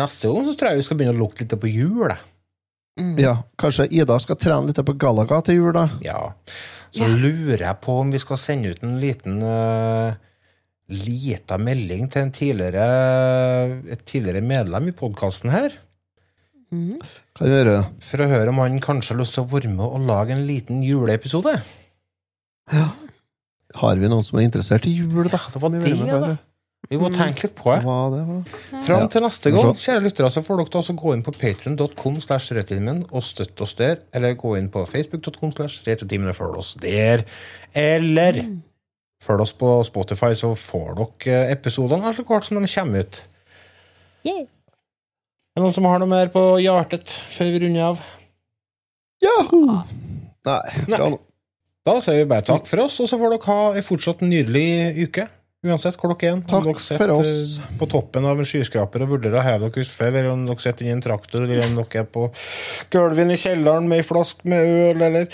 [0.00, 2.14] Neste gang så tror jeg vi skal begynne å lukte litt på jul.
[3.00, 3.14] Mm.
[3.20, 5.86] Ja, kanskje Ida skal trene litt på Galaga til jul, da?
[6.04, 6.22] Ja.
[6.96, 10.16] Så lurer jeg på om vi skal sende ut en liten uh,
[10.90, 12.86] lita melding til en tidligere,
[13.94, 15.76] et tidligere medlem i podkasten her.
[17.40, 17.84] Kan gjøre det?
[18.04, 20.44] For å høre om han kanskje har lyst til å være med og lage en
[20.44, 21.54] liten juleepisode.
[22.68, 22.90] Ja.
[23.80, 25.40] Har vi noen som er interessert i jul, da?
[25.48, 26.34] Det var det, da.
[26.90, 27.80] Vi må tenke litt på det.
[28.12, 28.82] Det?
[28.84, 32.56] Fram til neste gang, kjære lyttere, så får dere også gå inn på patreon.com slash
[32.56, 36.74] rødtimen og støtte oss der, eller gå inn på facebook.com slash rødtimen og følg oss
[36.82, 37.24] der.
[37.72, 38.42] Eller
[39.24, 43.22] følg oss på Spotify, så får dere episodene etter hvert som de kommer ut.
[44.28, 44.48] Yeah.
[45.50, 48.02] Er det noen som har noe mer på hjertet før vi runder av?
[49.20, 49.64] Jaho!
[50.46, 51.18] Nei, bra nå.
[51.88, 55.08] Da sier vi bare takk for oss, og så får dere ha en fortsatt nydelig
[55.08, 55.24] uke.
[55.66, 56.42] Uansett hvor dere er.
[56.48, 57.56] Takk dere for oss.
[57.80, 60.86] på toppen av en skyskraper og vurderer å heve dere utfor, eller om dere sitter
[60.86, 62.28] inni en traktor, eller om dere er på
[62.94, 65.26] gulvet i kjelleren med ei flaske med øl, eller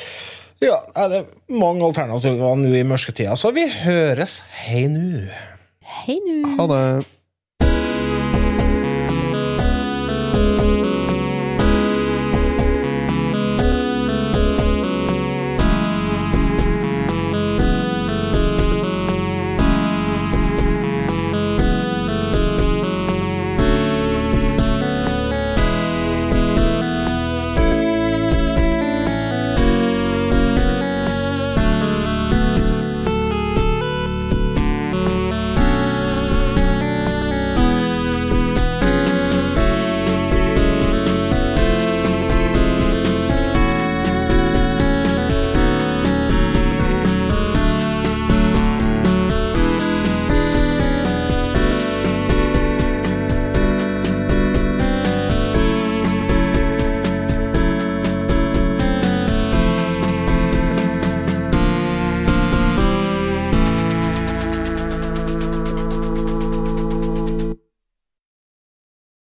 [0.65, 1.21] Ja, er det
[1.53, 3.37] mange alternativer nå i mørketida.
[3.37, 4.39] Så vi høres.
[4.65, 5.29] Hei nu.
[6.01, 6.57] Hei nå.
[6.57, 6.81] Ha det.